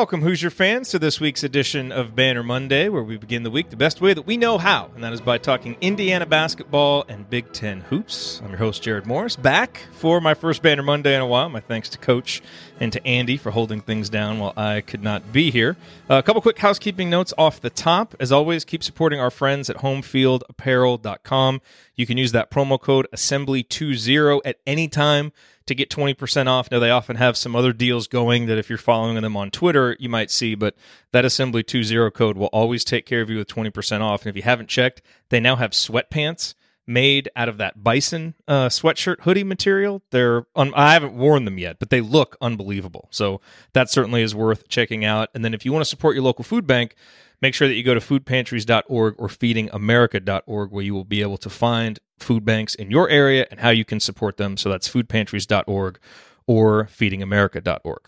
welcome, 0.00 0.22
Hoosier 0.22 0.48
fans, 0.48 0.88
to 0.88 0.98
this 0.98 1.20
week's 1.20 1.44
edition 1.44 1.92
of 1.92 2.14
Banner 2.14 2.42
Monday, 2.42 2.88
where 2.88 3.02
we 3.02 3.18
begin 3.18 3.42
the 3.42 3.50
week 3.50 3.68
the 3.68 3.76
best 3.76 4.00
way 4.00 4.14
that 4.14 4.22
we 4.22 4.38
know 4.38 4.56
how, 4.56 4.90
and 4.94 5.04
that 5.04 5.12
is 5.12 5.20
by 5.20 5.36
talking 5.36 5.76
Indiana 5.82 6.24
basketball 6.24 7.04
and 7.06 7.28
Big 7.28 7.52
Ten 7.52 7.82
hoops. 7.82 8.40
I'm 8.42 8.48
your 8.48 8.56
host, 8.56 8.82
Jerod 8.82 9.04
Morris, 9.04 9.36
back 9.36 9.82
for 9.92 10.18
my 10.22 10.32
first 10.32 10.62
Banner 10.62 10.82
Monday 10.82 11.14
in 11.14 11.20
a 11.20 11.26
while. 11.26 11.50
My 11.50 11.60
thanks 11.60 11.90
to 11.90 11.98
Coach 11.98 12.40
and 12.80 12.90
to 12.94 13.06
Andy 13.06 13.36
for 13.36 13.50
holding 13.50 13.82
things 13.82 14.08
down 14.08 14.38
while 14.38 14.54
I 14.56 14.80
could 14.80 15.02
not 15.02 15.34
be 15.34 15.50
here. 15.50 15.76
Uh, 16.08 16.14
a 16.14 16.22
couple 16.22 16.40
quick 16.40 16.56
housekeeping 16.56 17.10
notes 17.10 17.34
off 17.36 17.60
the 17.60 17.68
top. 17.68 18.14
As 18.18 18.32
always, 18.32 18.64
keep 18.64 18.82
supporting 18.82 19.20
our 19.20 19.30
friends 19.30 19.68
at 19.68 19.76
homefieldapparel.com. 19.76 21.60
You 21.94 22.06
can 22.06 22.16
use 22.16 22.32
that 22.32 22.50
promo 22.50 22.80
code 22.80 23.06
assembly20 23.14 24.40
at 24.46 24.56
any 24.66 24.88
time 24.88 25.32
to 25.70 25.74
get 25.74 25.88
20% 25.88 26.48
off. 26.48 26.70
Now, 26.70 26.80
they 26.80 26.90
often 26.90 27.16
have 27.16 27.36
some 27.36 27.54
other 27.54 27.72
deals 27.72 28.08
going 28.08 28.46
that 28.46 28.58
if 28.58 28.68
you're 28.68 28.76
following 28.76 29.20
them 29.20 29.36
on 29.36 29.50
Twitter, 29.50 29.96
you 30.00 30.08
might 30.08 30.30
see, 30.30 30.56
but 30.56 30.74
that 31.12 31.24
Assembly20 31.24 32.12
code 32.12 32.36
will 32.36 32.48
always 32.48 32.84
take 32.84 33.06
care 33.06 33.22
of 33.22 33.30
you 33.30 33.38
with 33.38 33.48
20% 33.48 34.00
off. 34.00 34.22
And 34.22 34.30
if 34.30 34.36
you 34.36 34.42
haven't 34.42 34.68
checked, 34.68 35.00
they 35.28 35.38
now 35.38 35.54
have 35.56 35.70
sweatpants 35.70 36.54
made 36.88 37.30
out 37.36 37.48
of 37.48 37.58
that 37.58 37.84
bison 37.84 38.34
uh, 38.48 38.66
sweatshirt 38.66 39.20
hoodie 39.20 39.44
material. 39.44 40.02
They're 40.10 40.44
un- 40.56 40.74
I 40.74 40.92
haven't 40.92 41.14
worn 41.14 41.44
them 41.44 41.56
yet, 41.56 41.78
but 41.78 41.90
they 41.90 42.00
look 42.00 42.36
unbelievable. 42.40 43.06
So 43.12 43.40
that 43.72 43.88
certainly 43.88 44.22
is 44.22 44.34
worth 44.34 44.66
checking 44.68 45.04
out. 45.04 45.28
And 45.32 45.44
then 45.44 45.54
if 45.54 45.64
you 45.64 45.72
want 45.72 45.82
to 45.82 45.88
support 45.88 46.16
your 46.16 46.24
local 46.24 46.42
food 46.42 46.66
bank, 46.66 46.96
make 47.40 47.54
sure 47.54 47.68
that 47.68 47.74
you 47.74 47.84
go 47.84 47.94
to 47.94 48.00
foodpantries.org 48.00 49.14
or 49.18 49.28
feedingamerica.org 49.28 50.70
where 50.72 50.84
you 50.84 50.94
will 50.94 51.04
be 51.04 51.22
able 51.22 51.38
to 51.38 51.48
find 51.48 52.00
food 52.22 52.44
banks 52.44 52.74
in 52.74 52.90
your 52.90 53.08
area 53.08 53.46
and 53.50 53.60
how 53.60 53.70
you 53.70 53.84
can 53.84 54.00
support 54.00 54.36
them. 54.36 54.56
So 54.56 54.68
that's 54.68 54.88
foodpantries.org 54.88 55.98
or 56.46 56.84
feedingamerica.org. 56.84 58.00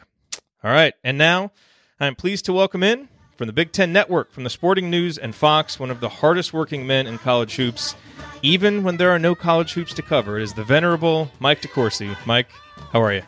All 0.65 0.71
right. 0.71 0.95
And 1.03 1.19
now 1.19 1.53
I'm 1.99 2.15
pleased 2.15 2.45
to 2.47 2.53
welcome 2.53 2.83
in 2.83 3.09
from 3.37 3.47
the 3.47 3.53
Big 3.53 3.73
Ten 3.73 3.93
Network, 3.93 4.33
from 4.33 4.45
the 4.45 4.51
Sporting 4.51 4.91
News 4.91 5.19
and 5.19 5.35
Fox, 5.35 5.81
one 5.81 5.91
of 5.91 6.01
the 6.01 6.09
hardest 6.09 6.53
working 6.53 6.87
men 6.87 7.07
in 7.07 7.19
college 7.19 7.57
hoops, 7.57 7.95
even 8.43 8.85
when 8.85 8.97
there 8.97 9.11
are 9.11 9.19
no 9.19 9.35
college 9.35 9.73
hoops 9.73 9.95
to 9.95 10.03
cover. 10.03 10.39
Is 10.39 10.55
the 10.55 10.65
venerable 10.65 11.31
Mike 11.41 11.61
DeCourcy. 11.63 12.17
Mike, 12.27 12.49
how 12.93 13.03
are 13.03 13.13
you? 13.13 13.23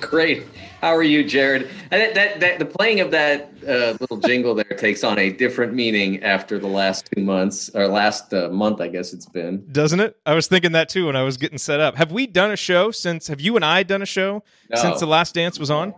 Great. 0.00 0.46
How 0.80 0.94
are 0.94 1.02
you, 1.02 1.24
Jerod? 1.24 1.68
That, 1.90 2.14
that, 2.14 2.40
that 2.40 2.58
the 2.60 2.64
playing 2.64 3.00
of 3.00 3.10
that 3.10 3.50
uh, 3.66 3.96
little 4.00 4.16
jingle 4.18 4.54
there 4.54 4.64
takes 4.64 5.02
on 5.02 5.18
a 5.18 5.30
different 5.30 5.74
meaning 5.74 6.22
after 6.22 6.58
the 6.58 6.68
last 6.68 7.08
two 7.12 7.22
months 7.22 7.68
or 7.74 7.88
last 7.88 8.32
uh, 8.32 8.48
month, 8.50 8.80
I 8.80 8.86
guess 8.86 9.12
it's 9.12 9.26
been. 9.26 9.66
Doesn't 9.72 9.98
it? 9.98 10.16
I 10.24 10.34
was 10.34 10.46
thinking 10.46 10.72
that 10.72 10.88
too 10.88 11.06
when 11.06 11.16
I 11.16 11.24
was 11.24 11.36
getting 11.36 11.58
set 11.58 11.80
up. 11.80 11.96
Have 11.96 12.12
we 12.12 12.28
done 12.28 12.52
a 12.52 12.56
show 12.56 12.92
since? 12.92 13.26
Have 13.26 13.40
you 13.40 13.56
and 13.56 13.64
I 13.64 13.82
done 13.82 14.02
a 14.02 14.06
show 14.06 14.44
no. 14.70 14.80
since 14.80 15.00
the 15.00 15.06
Last 15.06 15.34
Dance 15.34 15.58
was 15.58 15.70
on? 15.70 15.94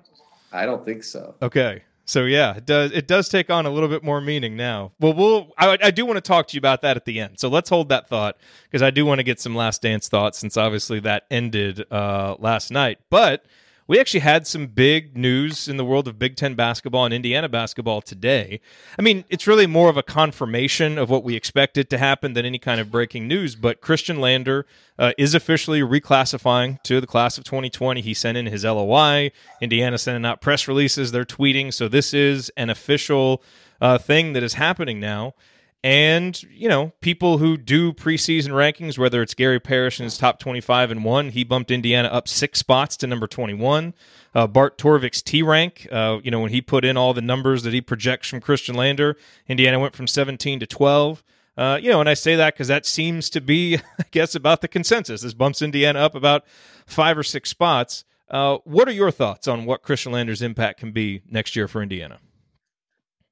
I 0.50 0.64
don't 0.64 0.84
think 0.84 1.04
so. 1.04 1.34
Okay. 1.42 1.82
So 2.06 2.24
yeah, 2.24 2.56
it 2.56 2.66
does 2.66 2.90
it 2.90 3.06
does 3.06 3.28
take 3.28 3.50
on 3.50 3.66
a 3.66 3.70
little 3.70 3.88
bit 3.88 4.02
more 4.02 4.20
meaning 4.20 4.56
now. 4.56 4.90
Well, 4.98 5.12
we'll 5.12 5.52
I, 5.56 5.78
I 5.80 5.90
do 5.92 6.04
want 6.04 6.16
to 6.16 6.20
talk 6.22 6.48
to 6.48 6.54
you 6.54 6.58
about 6.58 6.82
that 6.82 6.96
at 6.96 7.04
the 7.04 7.20
end. 7.20 7.38
So 7.38 7.48
let's 7.48 7.68
hold 7.68 7.90
that 7.90 8.08
thought 8.08 8.36
because 8.64 8.82
I 8.82 8.90
do 8.90 9.06
want 9.06 9.20
to 9.20 9.22
get 9.22 9.38
some 9.38 9.54
Last 9.54 9.82
Dance 9.82 10.08
thoughts 10.08 10.38
since 10.38 10.56
obviously 10.56 10.98
that 11.00 11.26
ended 11.30 11.84
uh, 11.92 12.34
last 12.40 12.72
night. 12.72 12.98
But 13.10 13.44
we 13.90 13.98
actually 13.98 14.20
had 14.20 14.46
some 14.46 14.68
big 14.68 15.16
news 15.16 15.66
in 15.66 15.76
the 15.76 15.84
world 15.84 16.06
of 16.06 16.16
Big 16.16 16.36
Ten 16.36 16.54
basketball 16.54 17.06
and 17.06 17.12
Indiana 17.12 17.48
basketball 17.48 18.00
today. 18.00 18.60
I 18.96 19.02
mean, 19.02 19.24
it's 19.28 19.48
really 19.48 19.66
more 19.66 19.90
of 19.90 19.96
a 19.96 20.02
confirmation 20.04 20.96
of 20.96 21.10
what 21.10 21.24
we 21.24 21.34
expected 21.34 21.90
to 21.90 21.98
happen 21.98 22.34
than 22.34 22.46
any 22.46 22.60
kind 22.60 22.80
of 22.80 22.88
breaking 22.88 23.26
news. 23.26 23.56
But 23.56 23.80
Khristian 23.80 24.20
Lander 24.20 24.64
uh, 24.96 25.10
is 25.18 25.34
officially 25.34 25.80
reclassifying 25.80 26.80
to 26.84 27.00
the 27.00 27.06
class 27.08 27.36
of 27.36 27.42
2020. 27.42 28.00
He 28.00 28.14
sent 28.14 28.38
in 28.38 28.46
his 28.46 28.62
LOI. 28.62 29.32
Indiana 29.60 29.98
sending 29.98 30.24
out 30.24 30.40
press 30.40 30.68
releases. 30.68 31.10
They're 31.10 31.24
tweeting. 31.24 31.74
So 31.74 31.88
this 31.88 32.14
is 32.14 32.48
an 32.56 32.70
official 32.70 33.42
uh, 33.80 33.98
thing 33.98 34.34
that 34.34 34.44
is 34.44 34.54
happening 34.54 35.00
now. 35.00 35.34
And, 35.82 36.42
you 36.42 36.68
know, 36.68 36.92
people 37.00 37.38
who 37.38 37.56
do 37.56 37.92
preseason 37.94 38.48
rankings, 38.48 38.98
whether 38.98 39.22
it's 39.22 39.32
Gary 39.32 39.58
Parrish 39.58 39.98
in 39.98 40.04
his 40.04 40.18
top 40.18 40.38
25 40.38 40.90
and 40.90 41.04
one, 41.04 41.30
he 41.30 41.42
bumped 41.42 41.70
Indiana 41.70 42.08
up 42.08 42.28
six 42.28 42.58
spots 42.58 42.98
to 42.98 43.06
number 43.06 43.26
21. 43.26 43.94
Uh, 44.34 44.46
Bart 44.46 44.76
Torvik's 44.76 45.22
T 45.22 45.42
rank, 45.42 45.88
uh, 45.90 46.18
you 46.22 46.30
know, 46.30 46.40
when 46.40 46.50
he 46.50 46.60
put 46.60 46.84
in 46.84 46.98
all 46.98 47.14
the 47.14 47.22
numbers 47.22 47.62
that 47.62 47.72
he 47.72 47.80
projects 47.80 48.28
from 48.28 48.42
Khristian 48.42 48.76
Lander, 48.76 49.16
Indiana 49.48 49.80
went 49.80 49.96
from 49.96 50.06
17 50.06 50.60
to 50.60 50.66
12. 50.66 51.24
Uh, 51.56 51.78
you 51.82 51.90
know, 51.90 52.00
and 52.00 52.08
I 52.08 52.14
say 52.14 52.36
that 52.36 52.54
because 52.54 52.68
that 52.68 52.84
seems 52.84 53.30
to 53.30 53.40
be, 53.40 53.76
I 53.98 54.04
guess, 54.10 54.34
about 54.34 54.60
the 54.60 54.68
consensus. 54.68 55.22
This 55.22 55.34
bumps 55.34 55.62
Indiana 55.62 56.00
up 56.00 56.14
about 56.14 56.44
five 56.86 57.16
or 57.16 57.22
six 57.22 57.48
spots. 57.48 58.04
Uh, 58.30 58.58
what 58.64 58.86
are 58.86 58.92
your 58.92 59.10
thoughts 59.10 59.48
on 59.48 59.64
what 59.64 59.82
Khristian 59.82 60.12
Lander's 60.12 60.42
impact 60.42 60.80
can 60.80 60.92
be 60.92 61.22
next 61.28 61.56
year 61.56 61.66
for 61.66 61.82
Indiana? 61.82 62.20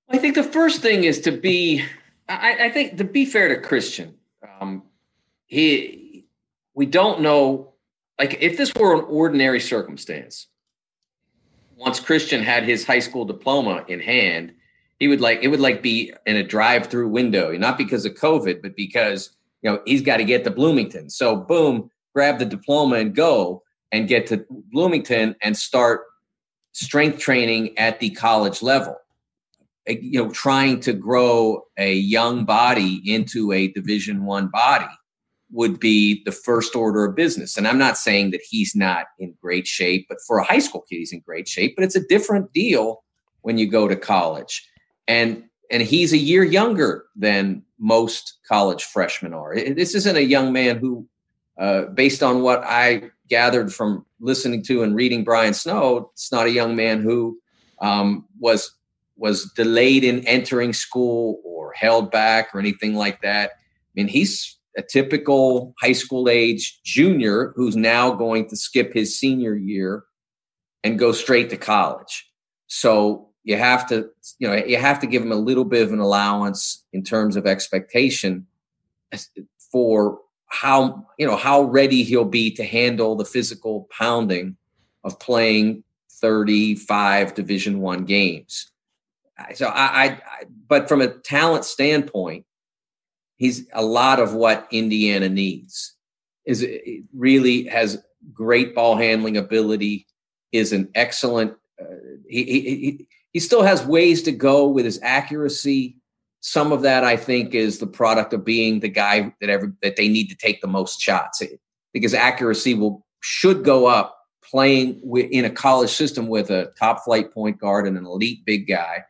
I 0.09 0.17
think 0.17 0.35
the 0.35 0.43
first 0.43 0.81
thing 0.81 1.05
is 1.05 1.21
to 1.21 1.31
be 1.31 1.85
I, 2.29 2.67
I 2.67 2.71
think 2.71 2.99
to 2.99 3.05
be 3.05 3.25
fair 3.25 3.49
to 3.49 3.67
Khristian, 3.67 4.13
um, 4.61 4.83
he 5.47 6.27
we 6.75 6.87
don't 6.87 7.21
know. 7.21 7.75
Like 8.19 8.39
if 8.41 8.57
this 8.57 8.73
were 8.75 8.95
an 8.95 9.05
ordinary 9.09 9.61
circumstance, 9.61 10.49
once 11.77 12.01
Khristian 12.01 12.43
had 12.43 12.65
his 12.65 12.85
high 12.85 12.99
school 12.99 13.25
diploma 13.25 13.85
in 13.89 14.01
hand, 14.01 14.53
he 14.99 15.09
would 15.09 15.21
like 15.21 15.41
it 15.43 15.49
would 15.49 15.61
like 15.61 15.83
be 15.83 16.13
in 16.27 16.37
a 16.37 16.43
drive-through 16.43 17.09
window, 17.09 17.57
not 17.57 17.79
because 17.79 18.05
of 18.05 18.15
COVID, 18.15 18.61
but 18.63 18.77
because 18.77 19.31
you 19.63 19.71
know 19.71 19.81
he's 19.87 20.03
got 20.03 20.19
to 20.19 20.25
get 20.25 20.45
to 20.45 20.51
Bloomington. 20.51 21.09
So 21.11 21.37
boom, 21.37 21.91
grab 22.15 22.39
the 22.39 22.45
diploma 22.45 22.97
and 22.97 23.15
go 23.15 23.63
and 23.91 24.07
get 24.07 24.27
to 24.27 24.45
Bloomington 24.51 25.35
and 25.43 25.57
start 25.57 26.03
strength 26.73 27.19
training 27.19 27.77
at 27.79 28.01
the 28.01 28.11
college 28.11 28.63
level 28.63 28.97
you 29.89 30.23
know 30.23 30.31
trying 30.31 30.81
to 30.81 30.93
grow 30.93 31.63
a 31.77 31.95
young 31.95 32.45
body 32.45 33.03
into 33.05 33.53
a 33.53 33.69
division 33.69 34.25
one 34.25 34.49
body 34.49 34.87
would 35.51 35.81
be 35.81 36.23
the 36.25 36.33
first 36.33 36.77
order 36.77 37.05
of 37.05 37.17
business. 37.17 37.57
And 37.57 37.67
i'm 37.67 37.79
not 37.79 37.97
saying 37.97 38.31
that 38.33 38.43
he's 38.49 38.75
not 38.75 39.07
in 39.19 39.35
great 39.41 39.67
shape 39.67 40.07
but 40.09 40.19
for 40.27 40.39
a 40.39 40.45
high 40.45 40.59
school 40.59 40.85
kid 40.89 40.97
he's 40.97 41.13
in 41.13 41.21
great 41.21 41.49
shape 41.49 41.75
but 41.77 41.85
it's 41.85 41.97
a 41.97 42.07
different 42.07 42.53
deal 42.53 43.03
when 43.43 43.59
you 43.59 43.67
go 43.67 43.89
to 43.89 43.97
college. 43.97 44.69
And 45.07 45.45
and 45.71 45.83
he's 45.83 46.13
a 46.13 46.19
year 46.19 46.45
younger 46.45 47.05
than 47.15 47.63
most 47.79 48.39
college 48.49 48.85
freshmen 48.85 49.35
are. 49.35 49.55
This 49.55 49.95
isn't 49.95 50.17
a 50.17 50.23
young 50.23 50.51
man 50.53 50.79
who 50.79 51.07
uh, 51.59 51.87
based 51.87 52.23
on 52.23 52.43
what 52.43 52.63
i 52.65 53.03
gathered 53.29 53.75
from 53.75 54.07
listening 54.21 54.63
to 54.63 54.83
and 54.85 54.95
reading 54.95 55.25
brian 55.25 55.53
snow 55.53 56.11
it's 56.13 56.31
not 56.31 56.47
a 56.47 56.51
young 56.51 56.77
man 56.77 57.03
who 57.03 57.37
um, 57.81 58.25
was 58.39 58.78
was 59.19 59.53
delayed 59.53 60.05
in 60.05 60.27
entering 60.27 60.73
school 60.73 61.41
or 61.45 61.73
held 61.73 62.11
back 62.11 62.55
or 62.55 62.61
anything 62.61 62.95
like 62.95 63.21
that. 63.23 63.51
I 63.51 63.91
mean, 63.95 64.09
he's 64.09 64.57
a 64.77 64.83
typical 64.83 65.75
high 65.81 65.93
school 65.93 66.29
age 66.29 66.81
junior 66.85 67.53
who's 67.57 67.77
now 67.77 68.13
going 68.13 68.49
to 68.49 68.57
skip 68.57 68.95
his 68.95 69.19
senior 69.19 69.55
year 69.55 70.05
and 70.85 70.99
go 70.99 71.11
straight 71.11 71.51
to 71.51 71.57
college. 71.57 72.31
So 72.69 73.31
you 73.43 73.57
have 73.57 73.89
to, 73.89 74.09
you 74.39 74.49
know, 74.49 74.55
you 74.55 74.77
have 74.77 75.01
to 75.01 75.07
give 75.07 75.23
him 75.23 75.33
a 75.33 75.37
little 75.37 75.65
bit 75.65 75.83
of 75.83 75.93
an 75.93 75.99
allowance 75.99 76.85
in 76.93 77.03
terms 77.03 77.35
of 77.35 77.47
expectation 77.47 78.47
for 79.73 80.21
how, 80.47 81.07
you 81.19 81.27
know, 81.27 81.37
how 81.37 81.63
ready 81.63 82.05
he'll 82.05 82.25
be 82.25 82.51
to 82.53 82.65
handle 82.65 83.17
the 83.17 83.25
physical 83.25 83.89
pounding 83.91 84.57
of 85.03 85.19
playing 85.19 85.83
35 86.21 87.35
division 87.35 87.81
1 87.81 88.05
games 88.05 88.71
so 89.55 89.69
I, 89.69 90.05
I, 90.05 90.21
but 90.69 90.89
from 90.89 91.01
a 91.01 91.09
talent 91.09 91.65
standpoint, 91.65 92.45
he's 93.37 93.67
a 93.73 93.85
lot 93.85 94.21
of 94.21 94.35
what 94.35 94.67
Indiana 94.71 95.29
needs. 95.29 95.95
Is 96.45 96.67
really 97.15 97.65
has 97.65 98.03
great 98.33 98.75
ball 98.75 98.97
handling 98.97 99.37
ability. 99.37 100.07
Is 100.53 100.73
an 100.73 100.89
excellent. 100.95 101.55
Uh, 101.81 101.85
he, 102.27 102.45
he 102.45 103.09
he 103.33 103.41
still 103.41 103.63
has 103.63 103.85
ways 103.85 104.23
to 104.23 104.33
go 104.33 104.67
with 104.67 104.85
his 104.85 104.99
accuracy. 105.03 105.99
Some 106.41 106.73
of 106.73 106.83
that, 106.83 107.05
I 107.05 107.17
think, 107.17 107.55
is 107.55 107.79
the 107.79 107.87
product 107.87 108.33
of 108.33 108.45
being 108.45 108.81
the 108.81 108.89
guy 108.89 109.35
that 109.41 109.51
every 109.51 109.73
that 109.83 109.97
they 109.97 110.09
need 110.09 110.29
to 110.29 110.37
take 110.37 110.61
the 110.61 110.69
most 110.69 111.01
shots. 111.01 111.43
Because 111.93 112.15
accuracy 112.15 112.75
will 112.75 113.05
should 113.21 113.63
go 113.63 113.87
up 113.87 114.17
playing 114.43 115.03
in 115.31 115.45
a 115.45 115.51
college 115.51 115.91
system 115.91 116.29
with 116.29 116.51
a 116.51 116.73
top 116.79 117.05
flight 117.05 117.33
point 117.35 117.59
guard 117.59 117.87
and 117.87 117.99
an 117.99 118.07
elite 118.07 118.45
big 118.47 118.67
guy 118.67 119.05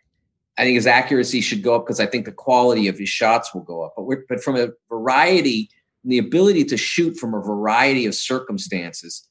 I 0.59 0.65
think 0.65 0.75
his 0.75 0.87
accuracy 0.87 1.41
should 1.41 1.63
go 1.63 1.77
up 1.77 1.87
because 1.87 2.01
I 2.01 2.07
think 2.07 2.25
the 2.25 2.33
quality 2.33 2.89
of 2.89 2.99
his 2.99 3.09
shots 3.09 3.55
will 3.55 3.63
go 3.63 3.83
up. 3.83 3.95
But 3.97 4.19
but 4.29 4.43
from 4.43 4.57
a 4.57 4.71
variety, 4.89 5.71
the 6.05 6.19
ability 6.19 6.65
to 6.65 6.77
shoot 6.77 7.17
from 7.17 7.35
a 7.35 7.41
variety 7.41 8.07
of 8.07 8.15
circumstances, 8.15 9.29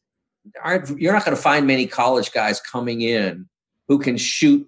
you're 0.97 1.13
not 1.13 1.25
going 1.25 1.35
to 1.35 1.41
find 1.41 1.68
many 1.68 1.85
college 1.85 2.31
guys 2.31 2.62
coming 2.62 3.01
in 3.01 3.47
who 3.88 4.00
can 4.00 4.18
shoot 4.18 4.68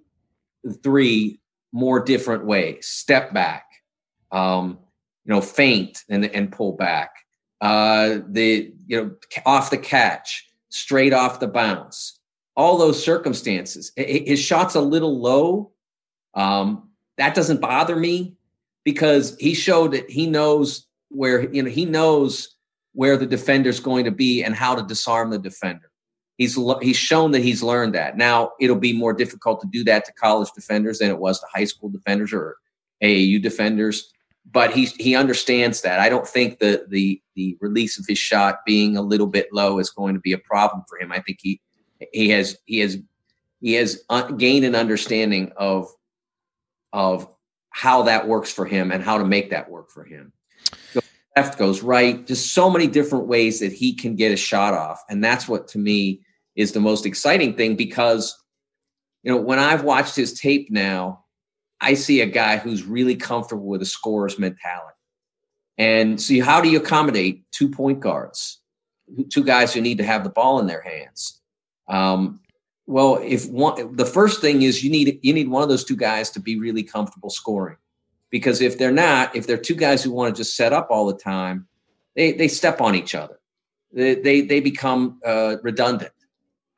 three 0.83 1.39
more 1.71 2.03
different 2.03 2.45
ways. 2.45 2.87
Step 2.87 3.33
back, 3.33 3.65
um, 4.31 4.77
you 5.25 5.33
know, 5.33 5.41
feint 5.41 6.03
and 6.09 6.25
and 6.25 6.51
pull 6.51 6.73
back. 6.73 7.11
Uh, 7.61 8.19
the 8.27 8.73
you 8.85 9.01
know 9.01 9.15
off 9.45 9.69
the 9.69 9.77
catch, 9.77 10.49
straight 10.69 11.13
off 11.13 11.39
the 11.39 11.47
bounce 11.47 12.19
all 12.59 12.77
those 12.77 13.01
circumstances. 13.01 13.93
His 13.95 14.37
shot's 14.37 14.75
a 14.75 14.81
little 14.81 15.17
low. 15.17 15.71
Um, 16.33 16.89
that 17.17 17.35
doesn't 17.35 17.61
bother 17.61 17.95
me 17.95 18.35
because 18.83 19.35
he 19.39 19.53
showed 19.53 19.91
that 19.91 20.09
he 20.09 20.27
knows 20.27 20.87
where 21.09 21.51
you 21.53 21.63
know 21.63 21.69
he 21.69 21.85
knows 21.85 22.55
where 22.93 23.17
the 23.17 23.25
defender's 23.25 23.79
going 23.79 24.05
to 24.05 24.11
be 24.11 24.43
and 24.43 24.55
how 24.55 24.75
to 24.75 24.83
disarm 24.83 25.29
the 25.29 25.39
defender. 25.39 25.91
He's 26.37 26.57
he's 26.81 26.97
shown 26.97 27.31
that 27.31 27.43
he's 27.43 27.61
learned 27.61 27.95
that. 27.95 28.17
Now 28.17 28.51
it'll 28.59 28.77
be 28.77 28.93
more 28.93 29.13
difficult 29.13 29.61
to 29.61 29.67
do 29.71 29.83
that 29.85 30.05
to 30.05 30.13
college 30.13 30.49
defenders 30.55 30.99
than 30.99 31.09
it 31.09 31.19
was 31.19 31.39
to 31.39 31.47
high 31.53 31.65
school 31.65 31.89
defenders 31.89 32.31
or 32.33 32.57
AAU 33.03 33.41
defenders 33.41 34.11
but 34.51 34.73
he 34.73 34.85
he 34.85 35.15
understands 35.15 35.81
that. 35.81 35.99
I 35.99 36.09
don't 36.09 36.27
think 36.27 36.59
the 36.59 36.85
the 36.89 37.21
the 37.35 37.57
release 37.61 37.99
of 37.99 38.05
his 38.07 38.17
shot 38.17 38.65
being 38.65 38.97
a 38.97 39.01
little 39.01 39.27
bit 39.27 39.47
low 39.51 39.79
is 39.79 39.89
going 39.89 40.13
to 40.15 40.19
be 40.19 40.33
a 40.33 40.37
problem 40.37 40.83
for 40.87 40.99
him. 40.99 41.11
I 41.11 41.19
think 41.19 41.39
he 41.41 41.61
he 42.11 42.29
has 42.29 42.57
he 42.65 42.79
has 42.79 42.97
he 43.61 43.73
has 43.73 44.03
gained 44.37 44.65
an 44.65 44.75
understanding 44.75 45.51
of 45.57 45.87
of 46.93 47.27
how 47.69 48.03
that 48.03 48.27
works 48.27 48.51
for 48.51 48.65
him 48.65 48.91
and 48.91 49.03
how 49.03 49.17
to 49.17 49.25
make 49.25 49.51
that 49.51 49.69
work 49.69 49.91
for 49.91 50.03
him. 50.03 50.33
Goes 50.93 51.03
left 51.35 51.57
goes 51.57 51.83
right, 51.83 52.25
just 52.25 52.53
so 52.53 52.69
many 52.69 52.87
different 52.87 53.27
ways 53.27 53.59
that 53.59 53.71
he 53.71 53.93
can 53.93 54.15
get 54.15 54.31
a 54.31 54.37
shot 54.37 54.73
off, 54.73 55.03
and 55.09 55.23
that's 55.23 55.47
what 55.47 55.67
to 55.69 55.77
me 55.77 56.21
is 56.55 56.71
the 56.71 56.79
most 56.79 57.05
exciting 57.05 57.55
thing 57.55 57.75
because 57.75 58.37
you 59.23 59.31
know 59.31 59.39
when 59.39 59.59
I've 59.59 59.83
watched 59.83 60.15
his 60.15 60.39
tape 60.39 60.69
now 60.71 61.23
I 61.81 61.93
see 61.93 62.21
a 62.21 62.25
guy 62.25 62.57
who's 62.57 62.83
really 62.83 63.15
comfortable 63.15 63.67
with 63.67 63.81
a 63.81 63.85
scorer's 63.85 64.37
mentality. 64.37 64.95
And 65.77 66.19
see, 66.19 66.39
how 66.39 66.59
do 66.59 66.69
you 66.69 66.79
accommodate 66.79 67.49
two 67.51 67.69
point 67.69 68.01
guards, 68.01 68.59
two 69.29 69.43
guys 69.43 69.73
who 69.73 69.81
need 69.81 69.99
to 69.99 70.03
have 70.03 70.23
the 70.23 70.29
ball 70.29 70.59
in 70.59 70.67
their 70.67 70.81
hands? 70.81 71.39
Um, 71.87 72.41
well, 72.89 73.19
if 73.23 73.47
one, 73.51 73.95
the 73.95 74.05
first 74.05 74.41
thing 74.41 74.63
is 74.63 74.83
you 74.83 74.89
need 74.89 75.19
you 75.21 75.31
need 75.31 75.47
one 75.47 75.61
of 75.61 75.69
those 75.69 75.83
two 75.83 75.95
guys 75.95 76.31
to 76.31 76.39
be 76.39 76.59
really 76.59 76.81
comfortable 76.81 77.29
scoring, 77.29 77.77
because 78.31 78.61
if 78.61 78.79
they're 78.79 78.91
not, 78.91 79.35
if 79.35 79.45
they're 79.45 79.57
two 79.57 79.75
guys 79.75 80.03
who 80.03 80.11
want 80.11 80.35
to 80.35 80.39
just 80.39 80.55
set 80.55 80.73
up 80.73 80.87
all 80.89 81.05
the 81.05 81.17
time, 81.17 81.67
they 82.15 82.31
they 82.31 82.47
step 82.47 82.81
on 82.81 82.95
each 82.95 83.13
other, 83.13 83.39
they 83.93 84.15
they, 84.15 84.41
they 84.41 84.59
become 84.59 85.19
uh, 85.23 85.57
redundant, 85.61 86.13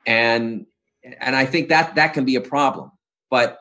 and 0.05 0.65
and 1.21 1.33
I 1.33 1.45
think 1.45 1.69
that 1.69 1.95
that 1.95 2.13
can 2.13 2.25
be 2.25 2.35
a 2.35 2.41
problem. 2.41 2.91
But 3.29 3.59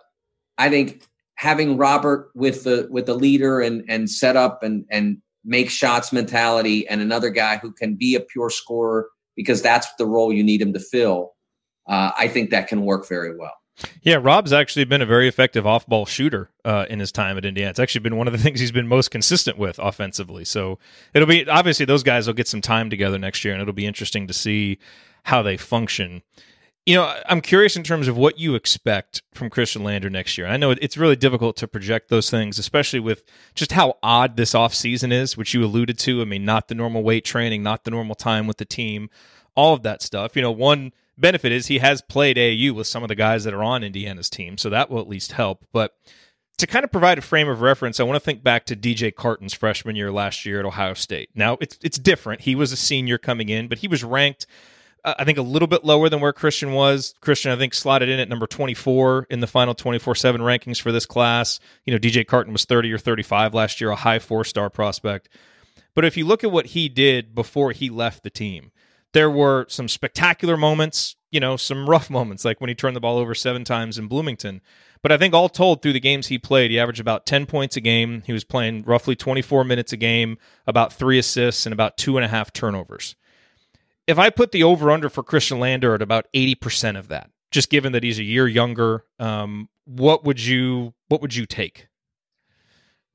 I 0.58 0.70
think 0.70 1.04
having 1.36 1.76
Robert 1.76 2.32
with 2.34 2.64
the 2.64 2.88
with 2.90 3.06
the 3.06 3.14
leader 3.14 3.60
and 3.60 3.84
and 3.88 4.10
set 4.10 4.34
up 4.34 4.64
and 4.64 4.84
and 4.90 5.18
make 5.44 5.70
shots 5.70 6.12
mentality 6.12 6.84
and 6.88 7.00
another 7.00 7.30
guy 7.30 7.58
who 7.58 7.70
can 7.70 7.94
be 7.94 8.16
a 8.16 8.20
pure 8.20 8.50
scorer 8.50 9.08
because 9.36 9.62
that's 9.62 9.86
the 9.98 10.04
role 10.04 10.32
you 10.32 10.42
need 10.42 10.60
him 10.60 10.72
to 10.72 10.80
fill. 10.80 11.34
Uh, 11.90 12.12
I 12.16 12.28
think 12.28 12.48
that 12.50 12.68
can 12.68 12.86
work 12.86 13.06
very 13.06 13.36
well. 13.36 13.52
Yeah, 14.02 14.18
Rob's 14.20 14.52
actually 14.52 14.84
been 14.84 15.02
a 15.02 15.06
very 15.06 15.26
effective 15.26 15.66
off 15.66 15.86
ball 15.86 16.06
shooter 16.06 16.50
uh, 16.64 16.86
in 16.88 17.00
his 17.00 17.12
time 17.12 17.36
at 17.36 17.44
Indiana. 17.44 17.70
It's 17.70 17.78
actually 17.78 18.02
been 18.02 18.16
one 18.16 18.26
of 18.26 18.32
the 18.32 18.38
things 18.42 18.60
he's 18.60 18.72
been 18.72 18.88
most 18.88 19.10
consistent 19.10 19.58
with 19.58 19.78
offensively. 19.78 20.44
So 20.44 20.78
it'll 21.12 21.28
be 21.28 21.46
obviously 21.48 21.84
those 21.84 22.02
guys 22.02 22.26
will 22.26 22.34
get 22.34 22.48
some 22.48 22.62
time 22.62 22.88
together 22.88 23.18
next 23.18 23.44
year, 23.44 23.52
and 23.52 23.60
it'll 23.60 23.74
be 23.74 23.86
interesting 23.86 24.26
to 24.28 24.32
see 24.32 24.78
how 25.24 25.42
they 25.42 25.58
function 25.58 26.22
you 26.86 26.96
know, 26.96 27.20
I'm 27.28 27.40
curious 27.40 27.76
in 27.76 27.82
terms 27.82 28.08
of 28.08 28.16
what 28.16 28.38
you 28.38 28.54
expect 28.54 29.22
from 29.34 29.50
Khristian 29.50 29.82
Lander 29.82 30.08
next 30.08 30.38
year. 30.38 30.46
I 30.46 30.56
know 30.56 30.70
it's 30.70 30.96
really 30.96 31.16
difficult 31.16 31.56
to 31.58 31.68
project 31.68 32.08
those 32.08 32.30
things, 32.30 32.58
especially 32.58 33.00
with 33.00 33.22
just 33.54 33.72
how 33.72 33.98
odd 34.02 34.36
this 34.36 34.54
offseason 34.54 35.12
is, 35.12 35.36
which 35.36 35.52
you 35.52 35.62
alluded 35.62 35.98
to. 36.00 36.22
I 36.22 36.24
mean, 36.24 36.44
not 36.44 36.68
the 36.68 36.74
normal 36.74 37.02
weight 37.02 37.24
training, 37.24 37.62
not 37.62 37.84
the 37.84 37.90
normal 37.90 38.14
time 38.14 38.46
with 38.46 38.56
the 38.56 38.64
team, 38.64 39.10
all 39.54 39.74
of 39.74 39.82
that 39.82 40.00
stuff. 40.00 40.34
You 40.34 40.42
know, 40.42 40.50
one 40.50 40.92
benefit 41.20 41.52
is 41.52 41.66
he 41.66 41.78
has 41.78 42.02
played 42.02 42.36
AAU 42.36 42.72
with 42.72 42.86
some 42.86 43.02
of 43.02 43.08
the 43.08 43.14
guys 43.14 43.44
that 43.44 43.54
are 43.54 43.62
on 43.62 43.82
Indiana's 43.82 44.30
team, 44.30 44.58
so 44.58 44.70
that 44.70 44.90
will 44.90 45.00
at 45.00 45.08
least 45.08 45.32
help. 45.32 45.64
But 45.72 45.94
to 46.58 46.66
kind 46.66 46.84
of 46.84 46.90
provide 46.90 47.18
a 47.18 47.22
frame 47.22 47.48
of 47.48 47.60
reference, 47.60 48.00
I 48.00 48.04
want 48.04 48.16
to 48.16 48.24
think 48.24 48.42
back 48.42 48.66
to 48.66 48.76
DJ 48.76 49.14
Carton's 49.14 49.54
freshman 49.54 49.96
year 49.96 50.12
last 50.12 50.44
year 50.44 50.60
at 50.60 50.66
Ohio 50.66 50.94
State. 50.94 51.30
Now, 51.34 51.56
it's 51.60 51.78
it's 51.82 51.98
different. 51.98 52.42
He 52.42 52.54
was 52.54 52.72
a 52.72 52.76
senior 52.76 53.18
coming 53.18 53.48
in, 53.48 53.68
but 53.68 53.78
he 53.78 53.88
was 53.88 54.04
ranked 54.04 54.46
uh, 55.04 55.14
I 55.18 55.24
think 55.24 55.38
a 55.38 55.42
little 55.42 55.68
bit 55.68 55.84
lower 55.84 56.08
than 56.08 56.20
where 56.20 56.32
Khristian 56.32 56.74
was. 56.74 57.14
Khristian, 57.22 57.50
I 57.50 57.56
think, 57.56 57.74
slotted 57.74 58.08
in 58.08 58.20
at 58.20 58.28
number 58.28 58.46
24 58.46 59.26
in 59.30 59.40
the 59.40 59.46
final 59.46 59.74
24 59.74 60.14
7 60.14 60.40
rankings 60.40 60.80
for 60.80 60.92
this 60.92 61.06
class. 61.06 61.60
You 61.84 61.92
know, 61.92 61.98
DJ 61.98 62.26
Carton 62.26 62.52
was 62.52 62.64
30 62.64 62.92
or 62.92 62.98
35 62.98 63.54
last 63.54 63.80
year, 63.80 63.90
a 63.90 63.96
high 63.96 64.18
four 64.18 64.44
star 64.44 64.70
prospect. 64.70 65.28
But 65.94 66.04
if 66.04 66.16
you 66.16 66.26
look 66.26 66.44
at 66.44 66.52
what 66.52 66.66
he 66.66 66.88
did 66.88 67.34
before 67.34 67.72
he 67.72 67.90
left 67.90 68.22
the 68.22 68.30
team, 68.30 68.70
there 69.12 69.30
were 69.30 69.66
some 69.68 69.88
spectacular 69.88 70.56
moments, 70.56 71.16
you 71.30 71.40
know, 71.40 71.56
some 71.56 71.88
rough 71.88 72.10
moments, 72.18 72.44
like 72.44 72.60
when 72.60 72.68
he 72.68 72.74
turned 72.74 72.96
the 72.96 73.00
ball 73.00 73.18
over 73.18 73.34
seven 73.34 73.64
times 73.64 73.98
in 73.98 74.06
Bloomington. 74.06 74.60
But 75.02 75.12
I 75.12 75.16
think 75.16 75.32
all 75.32 75.48
told, 75.48 75.80
through 75.80 75.94
the 75.94 76.00
games 76.00 76.26
he 76.26 76.38
played, 76.38 76.70
he 76.70 76.78
averaged 76.78 77.00
about 77.00 77.24
10 77.24 77.46
points 77.46 77.76
a 77.76 77.80
game. 77.80 78.22
He 78.26 78.34
was 78.34 78.44
playing 78.44 78.82
roughly 78.82 79.16
24 79.16 79.64
minutes 79.64 79.94
a 79.94 79.96
game, 79.96 80.36
about 80.66 80.92
three 80.92 81.18
assists, 81.18 81.64
and 81.64 81.72
about 81.72 81.96
two 81.96 82.18
and 82.18 82.24
a 82.24 82.28
half 82.28 82.52
turnovers 82.52 83.16
if 84.10 84.18
I 84.18 84.28
put 84.28 84.50
the 84.50 84.64
over 84.64 84.90
under 84.90 85.08
for 85.08 85.22
Khristian 85.22 85.60
Lander 85.60 85.94
at 85.94 86.02
about 86.02 86.26
80% 86.34 86.98
of 86.98 87.08
that, 87.08 87.30
just 87.52 87.70
given 87.70 87.92
that 87.92 88.02
he's 88.02 88.18
a 88.18 88.24
year 88.24 88.48
younger, 88.48 89.04
um, 89.20 89.68
what 89.84 90.24
would 90.24 90.44
you 90.44 90.94
what 91.08 91.22
would 91.22 91.34
you 91.34 91.46
take? 91.46 91.86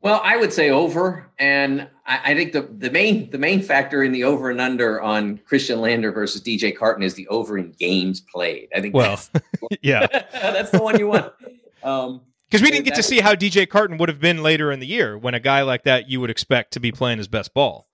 Well, 0.05 0.21
I 0.23 0.37
would 0.37 0.53
say 0.53 0.69
over, 0.69 1.31
and 1.39 1.89
I, 2.05 2.19
I, 2.31 2.35
think 2.35 2.53
the 2.53 2.61
the 2.61 2.91
main 2.91 3.31
the 3.31 3.39
main 3.39 3.63
factor 3.63 4.03
in 4.03 4.11
the 4.11 4.23
over 4.23 4.51
and 4.51 4.61
under 4.61 5.01
on 5.01 5.39
Khristian 5.49 5.79
Lander 5.79 6.11
versus 6.11 6.43
DJ 6.43 6.77
Carton 6.77 7.01
is 7.01 7.15
the 7.15 7.27
over 7.29 7.57
in 7.57 7.71
games 7.71 8.21
played. 8.21 8.69
I 8.75 8.81
think. 8.81 8.93
Well, 8.93 9.09
that's, 9.09 9.31
yeah, 9.81 10.05
that's 10.31 10.69
the 10.69 10.79
one 10.79 10.99
you 10.99 11.07
want. 11.07 11.33
Um, 11.81 12.21
because 12.47 12.61
we 12.61 12.69
didn't 12.69 12.85
get 12.85 12.93
to 12.93 13.03
see 13.03 13.19
how 13.19 13.33
DJ 13.33 13.67
Carton 13.67 13.97
would 13.97 14.07
have 14.07 14.19
been 14.19 14.43
later 14.43 14.71
in 14.71 14.79
the 14.79 14.85
year 14.85 15.17
when 15.17 15.33
a 15.33 15.39
guy 15.39 15.63
like 15.63 15.85
that 15.85 16.07
you 16.07 16.21
would 16.21 16.29
expect 16.29 16.73
to 16.73 16.79
be 16.79 16.91
playing 16.91 17.17
his 17.17 17.27
best 17.27 17.55
ball. 17.55 17.87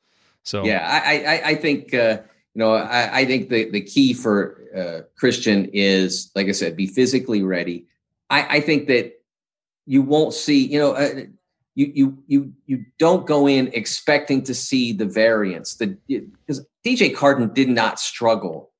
So 0.43 0.65
yeah, 0.65 0.85
I 0.85 1.23
I, 1.23 1.49
I 1.51 1.55
think 1.55 1.93
uh, 1.93 2.17
you 2.53 2.59
know, 2.59 2.73
I, 2.73 3.19
I 3.19 3.25
think 3.25 3.47
the, 3.47 3.69
the 3.69 3.79
key 3.79 4.13
for 4.13 4.57
uh, 4.75 5.07
Khristian 5.17 5.69
is, 5.71 6.29
like 6.35 6.47
I 6.47 6.51
said, 6.51 6.75
be 6.75 6.87
physically 6.87 7.41
ready. 7.41 7.85
I, 8.29 8.57
I 8.57 8.59
think 8.59 8.87
that 8.87 9.21
you 9.85 10.01
won't 10.01 10.33
see, 10.33 10.67
you 10.67 10.77
know, 10.77 10.91
uh, 10.91 11.21
you 11.75 11.91
you 11.93 12.23
you 12.27 12.53
you 12.65 12.85
don't 12.99 13.25
go 13.25 13.47
in 13.47 13.69
expecting 13.73 14.43
to 14.43 14.53
see 14.53 14.93
the 14.93 15.05
variance. 15.05 15.75
The 15.75 15.97
because 16.07 16.65
DJ 16.85 17.15
Carton 17.15 17.53
did 17.53 17.69
not 17.69 17.99
struggle 17.99 18.71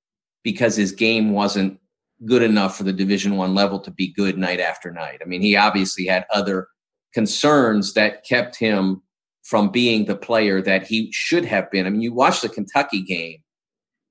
because 0.44 0.76
his 0.76 0.92
game 0.92 1.32
wasn't 1.32 1.80
good 2.26 2.44
enough 2.44 2.78
for 2.78 2.84
the 2.84 2.94
Division 2.94 3.38
One 3.38 3.56
level 3.56 3.80
to 3.80 3.92
be 3.92 4.14
good 4.14 4.38
night 4.38 4.60
after 4.60 4.92
night. 4.92 5.20
I 5.22 5.26
mean, 5.26 5.42
he 5.42 5.56
obviously 5.56 6.06
had 6.06 6.26
other 6.34 6.68
concerns 7.14 7.94
that 7.94 8.26
kept 8.26 8.58
him 8.58 9.02
from 9.44 9.70
being 9.70 10.06
the 10.06 10.16
player 10.16 10.62
that 10.62 10.84
he 10.84 11.12
should 11.12 11.46
have 11.46 11.70
been. 11.72 11.86
I 11.86 11.90
mean, 11.90 12.02
you 12.02 12.14
watch 12.14 12.42
the 12.42 12.50
Kentucky 12.50 13.02
game 13.02 13.40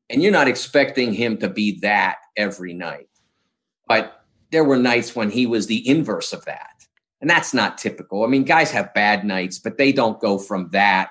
and 0.09 0.23
you're 0.23 0.33
not 0.33 0.49
expecting 0.49 1.15
him 1.15 1.37
to 1.39 1.49
be 1.49 1.79
that 1.81 2.17
every 2.37 2.75
night. 2.75 3.09
But 3.87 4.25
there 4.51 4.65
were 4.65 4.77
nights 4.77 5.15
when 5.15 5.31
he 5.31 5.47
was 5.47 5.67
the 5.67 5.89
inverse 5.89 6.33
of 6.33 6.45
that. 6.47 6.71
And 7.21 7.29
that's 7.29 7.53
not 7.53 7.79
typical. 7.79 8.25
I 8.25 8.29
mean, 8.29 8.45
guys 8.45 8.71
have 8.71 8.95
bad 8.95 9.25
nights, 9.25 9.59
but 9.59 9.77
they 9.77 9.93
don't 9.93 10.21
go 10.21 10.39
from 10.39 10.71
that 10.71 11.11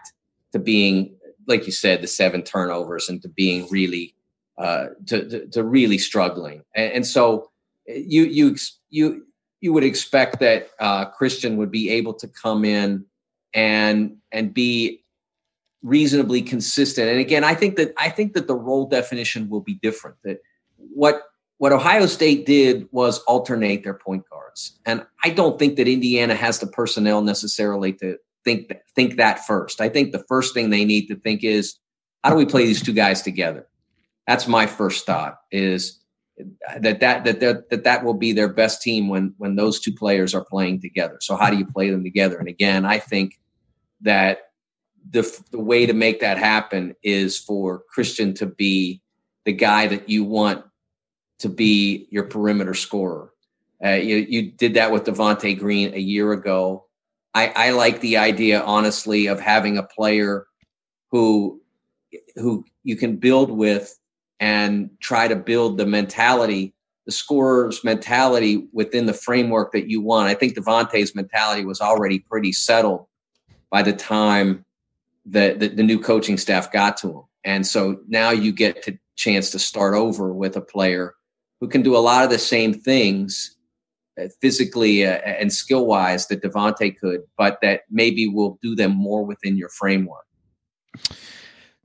to 0.54 0.60
being, 0.60 1.16
like 1.48 1.66
you 1.66 1.72
said, 1.72 2.01
the 2.01 2.08
seven 2.08 2.42
turnovers 2.42 3.10
and 3.10 3.22
to 3.22 3.28
being 3.28 3.68
really, 3.70 4.16
uh, 4.58 4.88
to, 5.08 5.30
to, 5.30 5.48
to 5.48 5.63
really 5.63 6.00
struggling. 6.00 6.63
And, 6.74 6.94
and, 6.94 7.08
so 7.08 7.51
you, 7.86 8.24
you, 8.24 8.56
you, 8.89 9.28
you 9.62 9.72
would 9.74 9.84
expect 9.84 10.39
that 10.39 10.72
uh, 10.80 11.12
Khristian 11.12 11.58
would 11.58 11.72
be 11.72 11.92
able 11.92 12.13
to 12.16 12.28
come 12.28 12.66
in 12.66 13.06
and 13.54 14.18
and 14.32 14.54
be 14.54 15.04
reasonably 15.82 16.42
consistent. 16.42 17.10
And 17.10 17.20
again, 17.20 17.44
I 17.44 17.56
think 17.56 17.78
that 17.78 17.94
I 17.98 18.10
think 18.10 18.34
that 18.34 18.48
the 18.48 18.56
role 18.56 18.88
definition 18.88 19.50
will 19.50 19.62
be 19.62 19.75
different. 19.75 20.18
That 20.24 20.39
what 20.78 21.24
what 21.58 21.72
Ohio 21.72 22.06
State 22.06 22.46
did 22.46 22.88
was 22.92 23.20
alternate 23.24 23.84
their 23.84 23.94
point 23.94 24.25
and 24.86 25.06
I 25.24 25.29
don't 25.29 25.60
think 25.60 25.75
that 25.77 25.88
Indiana 25.88 26.36
has 26.36 26.60
the 26.60 26.68
personnel 26.68 27.22
necessarily 27.22 27.94
to 27.94 28.18
think 28.44 28.72
think 28.96 29.18
that 29.18 29.46
first. 29.46 29.82
I 29.82 29.89
think 29.89 30.12
the 30.12 30.24
first 30.27 30.53
thing 30.53 30.70
they 30.70 30.86
need 30.86 31.08
to 31.08 31.15
think 31.15 31.44
is 31.44 31.75
how 32.24 32.32
do 32.32 32.36
we 32.36 32.46
play 32.46 32.65
these 32.65 32.82
two 32.82 32.94
guys 32.94 33.22
together. 33.22 33.68
That's 34.27 34.48
my 34.48 34.65
first 34.65 35.06
thought. 35.06 35.38
Is 35.51 36.00
that 36.79 37.00
that 37.00 37.24
that 37.24 37.39
that 37.39 37.70
that, 37.70 37.84
that 37.84 38.03
will 38.03 38.13
be 38.13 38.32
their 38.32 38.51
best 38.51 38.82
team 38.82 39.10
when 39.10 39.34
when 39.38 39.56
those 39.56 39.79
two 39.79 39.94
players 39.94 40.34
are 40.34 40.46
playing 40.46 40.82
together. 40.82 41.18
So 41.22 41.36
how 41.36 41.50
do 41.50 41.58
you 41.58 41.65
play 41.65 41.89
them 41.89 42.03
together? 42.03 42.38
And 42.38 42.48
again, 42.48 42.86
I 42.86 43.00
think 43.00 43.39
that 44.01 44.39
the, 45.10 45.41
the 45.51 45.60
way 45.60 45.86
to 45.86 45.94
make 45.94 46.20
that 46.20 46.38
happen 46.38 46.96
is 47.03 47.38
for 47.38 47.84
Khristian 47.96 48.36
to 48.36 48.46
be 48.46 49.01
the 49.46 49.53
guy 49.53 49.88
that 49.88 50.10
you 50.10 50.24
want 50.24 50.63
to 51.39 51.50
be 51.50 52.08
your 52.12 52.25
perimeter 52.25 52.74
scorer. 52.74 53.32
Uh, 53.83 53.91
you, 53.91 54.17
you 54.17 54.51
did 54.51 54.74
that 54.74 54.91
with 54.91 55.05
Devonte 55.05 55.57
Green 55.57 55.93
a 55.93 56.00
year 56.00 56.33
ago. 56.33 56.86
I, 57.33 57.48
I 57.55 57.69
like 57.71 58.01
the 58.01 58.17
idea, 58.17 58.62
honestly, 58.62 59.27
of 59.27 59.39
having 59.39 59.77
a 59.77 59.83
player 59.83 60.45
who 61.12 61.62
who 62.36 62.65
you 62.83 62.95
can 62.95 63.17
build 63.17 63.51
with 63.51 63.98
and 64.39 64.89
try 65.00 65.27
to 65.27 65.36
build 65.36 65.77
the 65.77 65.86
mentality, 65.86 66.74
the 67.05 67.12
scorer's 67.12 67.83
mentality 67.83 68.67
within 68.71 69.05
the 69.05 69.13
framework 69.13 69.71
that 69.74 69.89
you 69.89 70.01
want. 70.01 70.27
I 70.27 70.33
think 70.33 70.55
Devonte's 70.55 71.13
mentality 71.13 71.65
was 71.65 71.81
already 71.81 72.19
pretty 72.19 72.51
settled 72.51 73.05
by 73.69 73.83
the 73.83 73.93
time 73.93 74.65
that 75.25 75.59
the, 75.59 75.67
the, 75.67 75.83
new 75.83 76.00
coaching 76.00 76.38
staff 76.38 76.71
got 76.71 76.98
to 76.98 77.09
him. 77.09 77.24
And 77.43 77.67
so 77.67 78.00
now 78.07 78.31
you 78.31 78.51
get 78.51 78.88
a 78.88 78.98
chance 79.15 79.51
to 79.51 79.59
start 79.59 79.93
over 79.93 80.33
with 80.33 80.55
a 80.55 80.62
player 80.62 81.13
who 81.59 81.67
can 81.67 81.83
do 81.83 81.95
a 81.95 82.00
lot 82.00 82.24
of 82.24 82.31
the 82.31 82.39
same 82.39 82.74
things 82.74 83.57
physically 84.41 85.05
uh, 85.05 85.11
and 85.11 85.51
skill 85.51 85.85
wise 85.85 86.27
that 86.27 86.41
Devonte 86.41 86.97
could, 86.97 87.21
but 87.38 87.59
that 87.61 87.81
maybe 87.89 88.27
will 88.27 88.59
do 88.61 88.75
them 88.75 88.91
more 88.95 89.25
within 89.25 89.57
your 89.57 89.69
framework. 89.69 90.25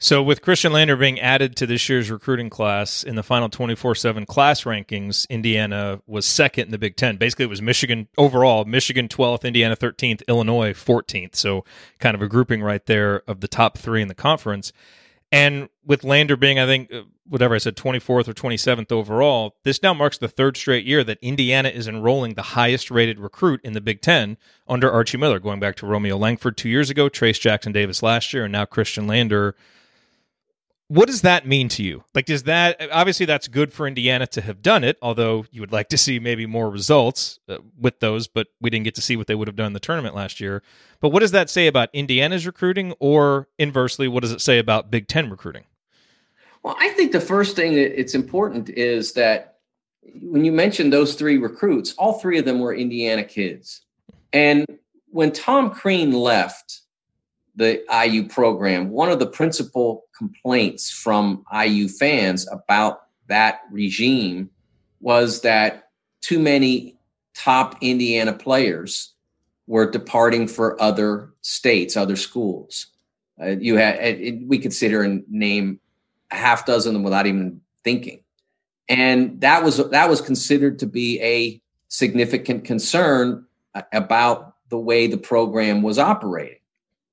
So, 0.04 0.22
with 0.22 0.42
Khristian 0.42 0.72
Lander 0.72 0.96
being 0.96 1.18
added 1.18 1.56
to 1.56 1.66
this 1.66 1.88
year's 1.88 2.10
recruiting 2.10 2.50
class 2.50 3.04
in 3.04 3.14
the 3.14 3.22
final 3.22 3.48
24 3.48 3.94
7 3.94 4.26
class 4.26 4.64
rankings, 4.64 5.26
Indiana 5.30 6.02
was 6.06 6.26
second 6.26 6.66
in 6.66 6.70
the 6.72 6.78
Big 6.78 6.96
Ten. 6.96 7.16
Basically, 7.16 7.44
it 7.44 7.48
was 7.48 7.62
Michigan 7.62 8.08
overall, 8.18 8.66
Michigan 8.66 9.08
12th, 9.08 9.44
Indiana 9.44 9.76
13th, 9.76 10.22
Illinois 10.28 10.74
14th. 10.74 11.36
So, 11.36 11.64
kind 12.00 12.14
of 12.14 12.20
a 12.20 12.28
grouping 12.28 12.60
right 12.60 12.84
there 12.84 13.22
of 13.26 13.40
the 13.40 13.48
top 13.48 13.78
three 13.78 14.02
in 14.02 14.08
the 14.08 14.14
conference. 14.14 14.72
And 15.34 15.68
with 15.84 16.04
Lander 16.04 16.36
being, 16.36 16.60
I 16.60 16.66
think, 16.66 16.94
uh, 16.94 17.02
whatever 17.26 17.56
I 17.56 17.58
said, 17.58 17.74
24th 17.74 18.28
or 18.28 18.34
27th 18.34 18.92
overall, 18.92 19.56
this 19.64 19.82
now 19.82 19.92
marks 19.92 20.16
the 20.16 20.28
third 20.28 20.56
straight 20.56 20.86
year 20.86 21.02
that 21.02 21.18
Indiana 21.20 21.70
is 21.70 21.88
enrolling 21.88 22.34
the 22.34 22.42
highest 22.42 22.88
rated 22.88 23.18
recruit 23.18 23.60
in 23.64 23.72
the 23.72 23.80
Big 23.80 24.00
Ten 24.00 24.36
under 24.68 24.88
Archie 24.88 25.18
Miller, 25.18 25.40
going 25.40 25.58
back 25.58 25.74
to 25.76 25.86
Romeo 25.86 26.16
Langford 26.16 26.56
two 26.56 26.68
years 26.68 26.88
ago, 26.88 27.08
Trayce 27.08 27.40
Jackson 27.40 27.72
Davis 27.72 28.00
last 28.00 28.32
year, 28.32 28.44
and 28.44 28.52
now 28.52 28.64
Khristian 28.64 29.08
Lander 29.08 29.56
what 30.94 31.08
does 31.08 31.22
that 31.22 31.44
mean 31.44 31.68
to 31.70 31.82
you? 31.82 32.04
Like, 32.14 32.26
does 32.26 32.44
that 32.44 32.80
obviously 32.92 33.26
that's 33.26 33.48
good 33.48 33.72
for 33.72 33.88
Indiana 33.88 34.28
to 34.28 34.40
have 34.40 34.62
done 34.62 34.84
it, 34.84 34.96
although 35.02 35.44
you 35.50 35.60
would 35.60 35.72
like 35.72 35.88
to 35.88 35.98
see 35.98 36.20
maybe 36.20 36.46
more 36.46 36.70
results 36.70 37.40
uh, 37.48 37.58
with 37.76 37.98
those, 37.98 38.28
but 38.28 38.46
we 38.60 38.70
didn't 38.70 38.84
get 38.84 38.94
to 38.94 39.02
see 39.02 39.16
what 39.16 39.26
they 39.26 39.34
would 39.34 39.48
have 39.48 39.56
done 39.56 39.66
in 39.66 39.72
the 39.72 39.80
tournament 39.80 40.14
last 40.14 40.38
year. 40.38 40.62
But 41.00 41.08
what 41.08 41.18
does 41.20 41.32
that 41.32 41.50
say 41.50 41.66
about 41.66 41.88
Indiana's 41.92 42.46
recruiting, 42.46 42.94
or 43.00 43.48
inversely, 43.58 44.06
what 44.06 44.22
does 44.22 44.30
it 44.30 44.40
say 44.40 44.58
about 44.58 44.92
Big 44.92 45.08
Ten 45.08 45.30
recruiting? 45.30 45.64
Well, 46.62 46.76
I 46.78 46.90
think 46.90 47.10
the 47.10 47.20
first 47.20 47.56
thing 47.56 47.74
that 47.74 47.98
it's 47.98 48.14
important 48.14 48.70
is 48.70 49.14
that 49.14 49.56
when 50.22 50.44
you 50.44 50.52
mentioned 50.52 50.92
those 50.92 51.14
three 51.14 51.38
recruits, 51.38 51.92
all 51.94 52.14
three 52.20 52.38
of 52.38 52.44
them 52.44 52.60
were 52.60 52.72
Indiana 52.72 53.24
kids. 53.24 53.80
And 54.32 54.64
when 55.10 55.32
Tom 55.32 55.70
Crean 55.70 56.12
left, 56.12 56.82
the 57.56 57.82
IU 58.04 58.28
program, 58.28 58.90
one 58.90 59.10
of 59.10 59.18
the 59.18 59.26
principal 59.26 60.04
complaints 60.16 60.90
from 60.90 61.44
IU 61.52 61.88
fans 61.88 62.48
about 62.50 63.02
that 63.28 63.60
regime 63.70 64.50
was 65.00 65.42
that 65.42 65.90
too 66.20 66.38
many 66.38 66.96
top 67.34 67.76
Indiana 67.80 68.32
players 68.32 69.12
were 69.66 69.90
departing 69.90 70.48
for 70.48 70.80
other 70.80 71.32
states, 71.42 71.96
other 71.96 72.16
schools. 72.16 72.86
Uh, 73.40 73.50
you 73.50 73.76
had 73.76 73.96
it, 73.96 74.46
we 74.46 74.58
could 74.58 74.72
sit 74.72 74.90
here 74.90 75.02
and 75.02 75.24
name 75.28 75.80
a 76.30 76.36
half 76.36 76.66
dozen 76.66 76.90
of 76.90 76.94
them 76.94 77.02
without 77.02 77.26
even 77.26 77.60
thinking, 77.82 78.20
and 78.88 79.40
that 79.40 79.64
was 79.64 79.76
that 79.90 80.08
was 80.08 80.20
considered 80.20 80.78
to 80.78 80.86
be 80.86 81.20
a 81.20 81.60
significant 81.88 82.64
concern 82.64 83.44
uh, 83.74 83.82
about 83.92 84.54
the 84.68 84.78
way 84.78 85.06
the 85.06 85.18
program 85.18 85.82
was 85.82 85.98
operating 85.98 86.58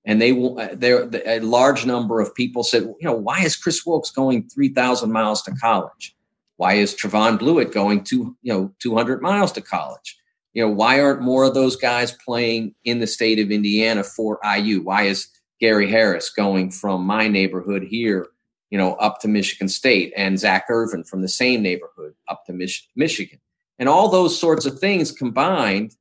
and 0.05 0.22
they 0.22 0.34
will 0.34 0.60
uh, 0.60 0.70
there 0.74 1.10
a 1.25 1.39
large 1.39 1.86
number 1.86 2.20
of 2.20 2.34
people 2.36 2.63
said 2.63 2.84
you 2.84 2.96
know 3.03 3.13
why 3.13 3.41
is 3.41 3.55
kris 3.55 3.86
wilkes 3.86 4.10
going 4.10 4.48
3000 4.50 5.12
miles 5.12 5.41
to 5.43 5.51
college? 5.51 6.15
Why 6.58 6.74
is 6.74 6.93
Trevon 6.93 7.39
Bluiett 7.39 7.74
going 7.74 8.03
to 8.05 8.36
you 8.41 8.53
know 8.53 8.74
200 8.79 9.22
miles 9.22 9.51
to 9.53 9.62
college? 9.62 10.17
You 10.53 10.65
know 10.65 10.72
why 10.72 11.00
aren't 11.00 11.22
more 11.22 11.46
of 11.46 11.53
those 11.53 11.75
guys 11.75 12.12
playing 12.12 12.75
in 12.84 13.00
the 13.00 13.08
state 13.08 13.39
of 13.39 13.51
indiana 13.51 14.03
for 14.03 14.39
iu 14.58 14.81
why 14.81 15.03
is 15.03 15.27
gary 15.60 15.89
harris 15.89 16.29
going 16.29 16.72
from 16.72 17.05
my 17.05 17.27
neighborhood 17.27 17.84
here 17.84 18.27
you 18.70 18.77
know 18.77 18.93
up 18.96 19.22
to 19.22 19.29
michigan 19.29 19.70
state 19.70 20.12
and 20.17 20.39
zak 20.39 20.65
irvin 20.70 21.05
from 21.05 21.22
the 21.22 21.29
same 21.29 21.62
neighborhood 21.62 22.13
up 22.27 22.46
to 22.46 22.53
Mich- 22.53 22.89
michigan? 22.96 23.39
And 23.79 23.89
all 23.89 24.10
those 24.10 24.38
sorts 24.38 24.67
of 24.67 24.77
things 24.77 25.12
combined 25.12 25.96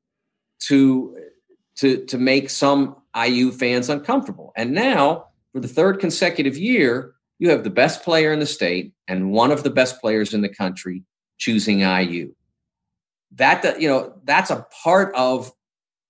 to 0.67 1.17
to 1.77 2.05
to 2.07 2.19
make 2.19 2.51
some 2.51 2.97
IU 3.17 3.51
fans 3.53 3.89
uncomfortable. 3.89 4.53
And 4.57 4.73
now, 4.73 5.27
for 5.53 5.61
the 5.61 5.69
third 5.69 5.99
consecutive 5.99 6.57
year, 6.57 7.15
you 7.39 7.51
have 7.51 7.65
the 7.65 7.71
best 7.71 8.03
player 8.03 8.33
in 8.33 8.39
the 8.39 8.47
state 8.47 8.93
and 9.09 9.33
one 9.33 9.51
of 9.51 9.63
the 9.63 9.71
best 9.71 10.01
players 10.01 10.35
in 10.35 10.43
the 10.43 10.49
country 10.49 11.03
choosing 11.39 11.81
IU. 11.81 12.35
That 13.33 13.81
you 13.81 13.89
know, 13.89 14.15
that's 14.25 14.51
a 14.51 14.67
part 14.83 15.15
of 15.15 15.53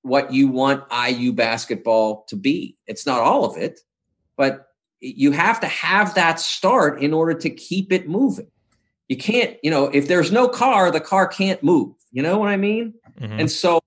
what 0.03 0.33
you 0.33 0.49
want 0.49 0.85
IU 0.93 1.33
basketball 1.33 2.25
to 2.29 2.37
be. 2.37 2.77
It's 2.87 3.07
not 3.07 3.21
all 3.21 3.45
of 3.45 3.57
it, 3.57 3.81
but 4.37 4.69
you 5.01 5.33
have 5.33 5.61
to 5.61 5.67
have 5.67 6.15
that 6.15 6.41
start 6.41 7.03
in 7.03 7.13
order 7.13 7.35
to 7.35 7.51
keep 7.51 7.93
it 7.93 8.09
moving. 8.09 8.51
You 9.09 9.17
can't, 9.17 9.57
you 9.63 9.71
know, 9.71 9.87
if 9.87 10.09
there's 10.09 10.31
no 10.31 10.49
car, 10.49 10.91
the 10.91 11.01
car 11.01 11.27
can't 11.27 11.63
move. 11.63 11.95
You 12.13 12.23
know 12.23 12.39
what 12.39 12.49
I 12.49 12.57
mean? 12.57 12.95
Mm-hmm. 13.21 13.41
And 13.41 13.51
so 13.51 13.81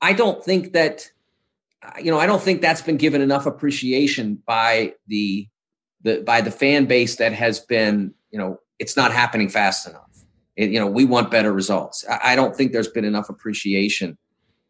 I 0.00 0.12
don't 0.12 0.44
think 0.44 0.72
that 0.72 1.10
Uh, 1.82 1.92
you 2.02 2.10
know, 2.10 2.18
I 2.18 2.26
don't 2.26 2.42
think 2.42 2.60
that's 2.60 2.82
been 2.82 2.96
given 2.96 3.20
enough 3.20 3.46
appreciation 3.46 4.42
by 4.46 4.94
the 5.06 5.48
the 6.02 6.20
by 6.20 6.40
the 6.40 6.50
fan 6.50 6.86
base 6.86 7.16
that 7.16 7.32
has 7.32 7.60
been, 7.60 8.14
you 8.30 8.38
know, 8.38 8.60
it's 8.78 8.96
not 8.96 9.12
happening 9.12 9.48
fast 9.48 9.88
enough. 9.88 10.02
It, 10.56 10.70
you 10.70 10.80
know, 10.80 10.86
we 10.86 11.04
want 11.04 11.30
better 11.30 11.52
results. 11.52 12.04
I, 12.08 12.32
I 12.32 12.36
don't 12.36 12.56
think 12.56 12.72
there's 12.72 12.88
been 12.88 13.04
enough 13.04 13.28
appreciation 13.28 14.18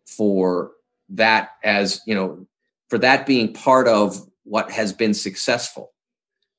for 0.06 0.72
that 1.10 1.50
as 1.64 2.00
you 2.06 2.14
know, 2.14 2.46
for 2.88 2.98
that 2.98 3.26
being 3.26 3.52
part 3.52 3.88
of 3.88 4.20
what 4.44 4.70
has 4.70 4.92
been 4.92 5.14
successful. 5.14 5.92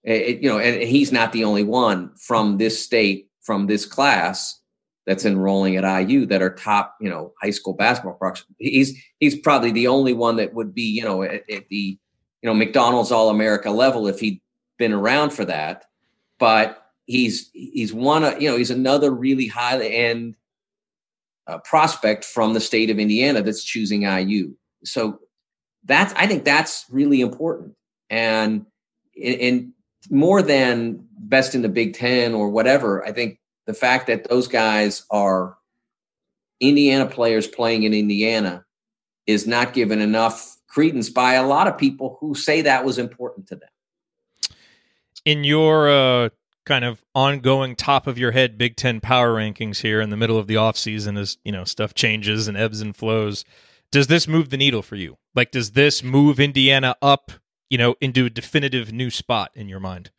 It, 0.03 0.41
you 0.41 0.49
know, 0.49 0.59
and 0.59 0.81
he's 0.81 1.11
not 1.11 1.33
the 1.33 1.43
only 1.43 1.63
one 1.63 2.15
from 2.15 2.57
this 2.57 2.83
state, 2.83 3.29
from 3.41 3.67
this 3.67 3.85
class 3.85 4.58
that's 5.09 5.25
enrolling 5.25 5.75
at 5.75 6.07
IU 6.07 6.27
that 6.27 6.43
are 6.43 6.53
top, 6.53 6.95
you 7.01 7.09
know, 7.09 7.33
high 7.41 7.49
school 7.49 7.73
basketball 7.73 8.13
prospects. 8.13 8.53
He's 8.59 8.95
he's 9.19 9.35
probably 9.35 9.71
the 9.71 9.87
only 9.87 10.13
one 10.13 10.35
that 10.35 10.53
would 10.53 10.71
be, 10.71 10.83
you 10.83 11.03
know, 11.03 11.23
at, 11.23 11.49
at 11.49 11.67
the 11.69 11.97
you 12.43 12.47
know 12.47 12.53
McDonald's 12.53 13.11
All 13.11 13.31
America 13.31 13.71
level 13.71 14.07
if 14.07 14.19
he'd 14.19 14.39
been 14.77 14.93
around 14.93 15.31
for 15.31 15.45
that. 15.45 15.85
But 16.37 16.85
he's 17.07 17.49
he's 17.53 17.91
one 17.91 18.39
you 18.39 18.51
know 18.51 18.55
he's 18.55 18.69
another 18.69 19.09
really 19.09 19.47
high 19.47 19.83
end 19.83 20.35
uh, 21.47 21.57
prospect 21.57 22.23
from 22.23 22.53
the 22.53 22.59
state 22.59 22.91
of 22.91 22.99
Indiana 22.99 23.41
that's 23.41 23.63
choosing 23.63 24.03
IU. 24.03 24.53
So 24.83 25.21
that's 25.85 26.13
I 26.17 26.27
think 26.27 26.43
that's 26.43 26.85
really 26.91 27.21
important 27.21 27.73
and 28.11 28.67
in 29.15 29.73
more 30.11 30.43
than 30.43 31.03
best 31.17 31.55
in 31.55 31.63
the 31.63 31.69
Big 31.69 31.95
Ten 31.95 32.35
or 32.35 32.49
whatever. 32.49 33.03
I 33.03 33.11
think 33.11 33.38
the 33.69 33.75
fact 33.75 34.07
that 34.07 34.27
those 34.27 34.47
guys 34.47 35.05
are 35.11 35.55
Indiana 36.59 37.05
players 37.05 37.45
playing 37.45 37.83
in 37.83 37.93
Indiana 37.93 38.65
is 39.27 39.45
not 39.45 39.73
given 39.73 40.01
enough 40.01 40.57
credence 40.67 41.11
by 41.11 41.33
a 41.33 41.45
lot 41.45 41.67
of 41.67 41.77
people 41.77 42.17
who 42.19 42.33
say 42.33 42.63
that 42.63 42.83
was 42.83 42.97
important 42.97 43.45
to 43.49 43.55
them. 43.57 43.69
In 45.23 45.43
your 45.43 45.87
uh, 45.87 46.29
kind 46.65 46.83
of 46.83 47.05
ongoing 47.13 47.75
top 47.75 48.07
of 48.07 48.17
your 48.17 48.31
head 48.31 48.57
Big 48.57 48.75
Ten 48.75 48.99
power 48.99 49.35
rankings 49.35 49.81
here 49.81 50.01
in 50.01 50.09
the 50.09 50.17
middle 50.17 50.39
of 50.39 50.47
the 50.47 50.55
offseason 50.55 51.15
as 51.15 51.37
you 51.43 51.51
know 51.51 51.63
stuff 51.63 51.93
changes 51.93 52.47
and 52.47 52.57
ebbs 52.57 52.81
and 52.81 52.95
flows, 52.95 53.45
does 53.91 54.07
this 54.07 54.27
move 54.27 54.49
the 54.49 54.57
needle 54.57 54.81
for 54.81 54.95
you? 54.95 55.19
Like 55.35 55.51
does 55.51 55.73
this 55.73 56.01
move 56.01 56.39
Indiana 56.39 56.95
up, 57.03 57.33
you 57.69 57.77
know, 57.77 57.93
into 58.01 58.25
a 58.25 58.31
definitive 58.31 58.91
new 58.91 59.11
spot 59.11 59.51
in 59.53 59.69
your 59.69 59.79
mind? 59.79 60.09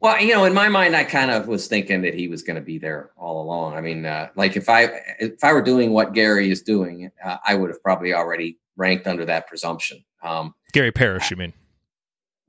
Well, 0.00 0.20
you 0.20 0.34
know, 0.34 0.44
in 0.44 0.52
my 0.52 0.68
mind, 0.68 0.94
I 0.94 1.04
kind 1.04 1.30
of 1.30 1.48
was 1.48 1.66
thinking 1.66 2.02
that 2.02 2.14
he 2.14 2.28
was 2.28 2.42
going 2.42 2.56
to 2.56 2.62
be 2.62 2.78
there 2.78 3.10
all 3.16 3.42
along. 3.42 3.74
I 3.74 3.80
mean, 3.80 4.04
uh, 4.04 4.28
like 4.36 4.56
if 4.56 4.68
I 4.68 5.00
if 5.18 5.42
I 5.42 5.52
were 5.52 5.62
doing 5.62 5.92
what 5.92 6.12
Gary 6.12 6.50
is 6.50 6.60
doing, 6.60 7.10
uh, 7.24 7.38
I 7.46 7.54
would 7.54 7.70
have 7.70 7.82
probably 7.82 8.12
already 8.12 8.58
ranked 8.76 9.06
under 9.06 9.24
that 9.24 9.46
presumption. 9.46 10.04
Um, 10.22 10.54
Gary 10.72 10.92
Parrish, 10.92 11.30
you 11.30 11.36
mean? 11.36 11.52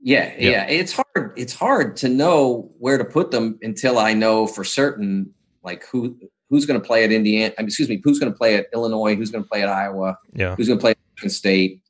Yeah, 0.00 0.34
yeah, 0.38 0.50
yeah. 0.50 0.66
It's 0.66 0.92
hard. 0.92 1.32
It's 1.36 1.54
hard 1.54 1.96
to 1.98 2.08
know 2.08 2.70
where 2.78 2.98
to 2.98 3.04
put 3.04 3.30
them 3.30 3.58
until 3.62 3.98
I 3.98 4.12
know 4.12 4.46
for 4.46 4.62
certain, 4.62 5.32
like 5.62 5.84
who 5.86 6.16
who's 6.50 6.66
going 6.66 6.80
to 6.80 6.86
play 6.86 7.04
at 7.04 7.12
Indiana. 7.12 7.54
I 7.58 7.62
mean, 7.62 7.68
excuse 7.68 7.88
me, 7.88 8.00
who's 8.04 8.18
going 8.18 8.30
to 8.30 8.36
play 8.36 8.56
at 8.56 8.66
Illinois? 8.72 9.16
Who's 9.16 9.30
going 9.30 9.44
to 9.44 9.48
play 9.48 9.62
at 9.62 9.68
Iowa? 9.68 10.18
Yeah. 10.34 10.54
Who's 10.54 10.68
going 10.68 10.78
to 10.78 10.82
play 10.82 10.92
at 10.92 10.98
Michigan 11.14 11.30
State? 11.30 11.82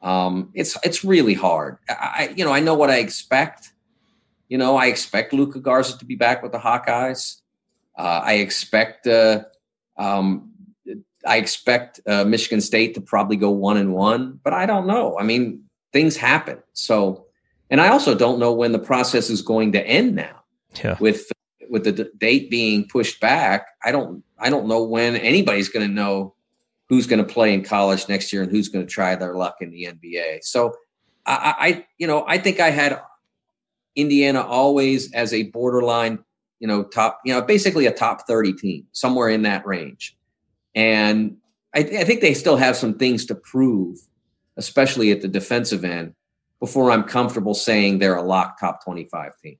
Um, 0.00 0.50
it's 0.54 0.76
it's 0.84 1.04
really 1.04 1.34
hard. 1.34 1.78
I 1.88 2.34
you 2.36 2.44
know 2.44 2.52
I 2.52 2.60
know 2.60 2.74
what 2.74 2.90
I 2.90 2.98
expect 2.98 3.71
you 4.52 4.58
know, 4.58 4.76
I 4.76 4.88
expect 4.88 5.32
Luka 5.32 5.60
Garza 5.60 5.96
to 5.96 6.04
be 6.04 6.14
back 6.14 6.42
with 6.42 6.52
the 6.52 6.58
Hawkeyes. 6.58 7.40
Uh, 7.96 8.20
I 8.22 8.34
expect 8.34 9.06
uh, 9.06 9.44
um, 9.96 10.50
I 11.26 11.38
expect 11.38 12.00
uh, 12.06 12.24
Michigan 12.24 12.60
State 12.60 12.92
to 12.96 13.00
probably 13.00 13.36
go 13.36 13.48
one 13.48 13.78
and 13.78 13.94
one, 13.94 14.38
but 14.44 14.52
I 14.52 14.66
don't 14.66 14.86
know. 14.86 15.18
I 15.18 15.22
mean, 15.22 15.64
things 15.94 16.18
happen. 16.18 16.58
So, 16.74 17.24
and 17.70 17.80
I 17.80 17.88
also 17.88 18.14
don't 18.14 18.38
know 18.38 18.52
when 18.52 18.72
the 18.72 18.78
process 18.78 19.30
is 19.30 19.40
going 19.40 19.72
to 19.72 19.80
end 19.86 20.16
now. 20.16 20.42
Yeah. 20.84 20.98
With 21.00 21.32
with 21.70 21.84
the 21.84 21.92
d- 21.92 22.10
date 22.18 22.50
being 22.50 22.86
pushed 22.86 23.20
back, 23.20 23.68
I 23.82 23.90
don't 23.90 24.22
I 24.38 24.50
don't 24.50 24.66
know 24.66 24.82
when 24.84 25.16
anybody's 25.16 25.70
going 25.70 25.88
to 25.88 25.94
know 25.94 26.34
who's 26.90 27.06
going 27.06 27.26
to 27.26 27.32
play 27.32 27.54
in 27.54 27.64
college 27.64 28.06
next 28.06 28.34
year 28.34 28.42
and 28.42 28.50
who's 28.50 28.68
going 28.68 28.86
to 28.86 28.92
try 28.92 29.14
their 29.16 29.34
luck 29.34 29.56
in 29.62 29.70
the 29.70 29.84
NBA. 29.84 30.44
So 30.44 30.74
I, 31.24 31.54
I 31.58 31.86
you 31.96 32.06
know 32.06 32.26
I 32.28 32.36
think 32.36 32.60
I 32.60 32.68
had 32.68 33.00
Indiana 33.96 34.42
always 34.42 35.12
as 35.12 35.32
a 35.32 35.44
borderline 35.44 36.18
you 36.62 36.68
know 36.68 36.84
top 36.84 37.20
you 37.24 37.34
know 37.34 37.42
basically 37.42 37.86
a 37.86 37.92
top 37.92 38.26
30 38.26 38.54
team 38.54 38.86
somewhere 38.92 39.28
in 39.28 39.42
that 39.42 39.66
range 39.66 40.16
and 40.74 41.36
I, 41.74 41.80
I 41.80 42.04
think 42.04 42.22
they 42.22 42.32
still 42.32 42.56
have 42.56 42.76
some 42.76 42.94
things 42.94 43.26
to 43.26 43.34
prove 43.34 43.98
especially 44.56 45.10
at 45.10 45.20
the 45.20 45.28
defensive 45.28 45.84
end 45.84 46.14
before 46.60 46.90
i'm 46.90 47.02
comfortable 47.02 47.54
saying 47.54 47.98
they're 47.98 48.16
a 48.16 48.22
lock 48.22 48.60
top 48.60 48.82
25 48.84 49.32
team 49.42 49.58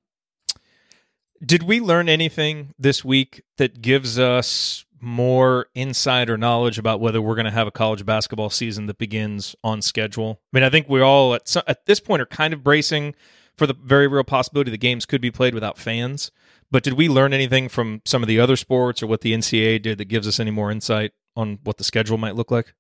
did 1.44 1.64
we 1.64 1.80
learn 1.80 2.08
anything 2.08 2.72
this 2.78 3.04
week 3.04 3.42
that 3.56 3.82
gives 3.82 4.18
us 4.18 4.86
more 5.00 5.66
insider 5.74 6.38
knowledge 6.38 6.78
about 6.78 7.00
whether 7.00 7.20
we're 7.20 7.34
going 7.34 7.44
to 7.44 7.50
have 7.50 7.66
a 7.66 7.72
college 7.72 8.06
basketball 8.06 8.48
season 8.48 8.86
that 8.86 8.98
begins 8.98 9.56
on 9.64 9.82
schedule? 9.82 10.40
I 10.52 10.56
mean, 10.56 10.62
I 10.62 10.70
think 10.70 10.88
we 10.88 11.00
all 11.00 11.34
at, 11.34 11.48
some, 11.48 11.64
at 11.66 11.86
this 11.86 11.98
point 11.98 12.22
are 12.22 12.26
kind 12.26 12.54
of 12.54 12.62
bracing 12.62 13.16
for 13.56 13.66
the 13.66 13.74
very 13.74 14.08
real 14.08 14.24
possibility 14.24 14.70
the 14.70 14.78
games 14.78 15.06
could 15.06 15.20
be 15.20 15.30
played 15.30 15.54
without 15.54 15.78
fans. 15.78 16.30
But 16.70 16.82
did 16.82 16.94
we 16.94 17.08
learn 17.08 17.32
anything 17.32 17.68
from 17.68 18.00
some 18.04 18.22
of 18.22 18.28
the 18.28 18.40
other 18.40 18.56
sports 18.56 19.02
or 19.02 19.06
what 19.06 19.20
the 19.20 19.34
NCAA 19.34 19.82
did 19.82 19.98
that 19.98 20.06
gives 20.06 20.26
us 20.26 20.40
any 20.40 20.50
more 20.50 20.70
insight 20.70 21.12
on 21.36 21.58
what 21.64 21.76
the 21.76 21.84
schedule 21.84 22.16
might 22.16 22.34
look 22.34 22.50
like? 22.50 22.74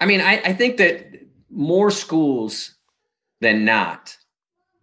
I 0.00 0.06
mean, 0.06 0.20
I, 0.20 0.40
I 0.44 0.52
think 0.52 0.76
that 0.76 1.06
more 1.50 1.90
schools 1.90 2.74
than 3.40 3.64
not 3.64 4.16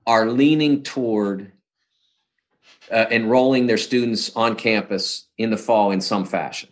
are 0.06 0.30
leaning 0.30 0.84
toward 0.84 1.52
uh, 2.92 3.06
enrolling 3.10 3.68
their 3.68 3.78
students 3.78 4.36
on 4.36 4.56
campus 4.56 5.28
in 5.38 5.50
the 5.50 5.58
fall 5.58 5.92
in 5.92 6.02
some 6.02 6.26
fashion. 6.26 6.70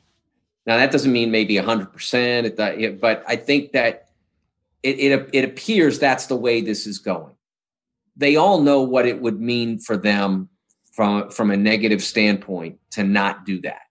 Now, 0.65 0.77
that 0.77 0.91
doesn't 0.91 1.11
mean 1.11 1.31
maybe 1.31 1.55
100%, 1.55 2.99
but 2.99 3.23
I 3.27 3.35
think 3.37 3.71
that 3.71 4.09
it, 4.83 4.99
it, 4.99 5.29
it 5.33 5.43
appears 5.45 5.97
that's 5.97 6.27
the 6.27 6.35
way 6.35 6.61
this 6.61 6.85
is 6.85 6.99
going. 6.99 7.33
They 8.19 8.35
all 8.35 8.61
know 8.61 8.81
what 8.81 9.05
it 9.05 9.21
would 9.21 9.39
mean 9.39 9.79
for 9.79 9.95
them 9.95 10.49
from 10.93 11.29
from 11.29 11.51
a 11.51 11.57
negative 11.57 12.03
standpoint 12.03 12.77
to 12.91 13.03
not 13.03 13.45
do 13.45 13.61
that. 13.61 13.87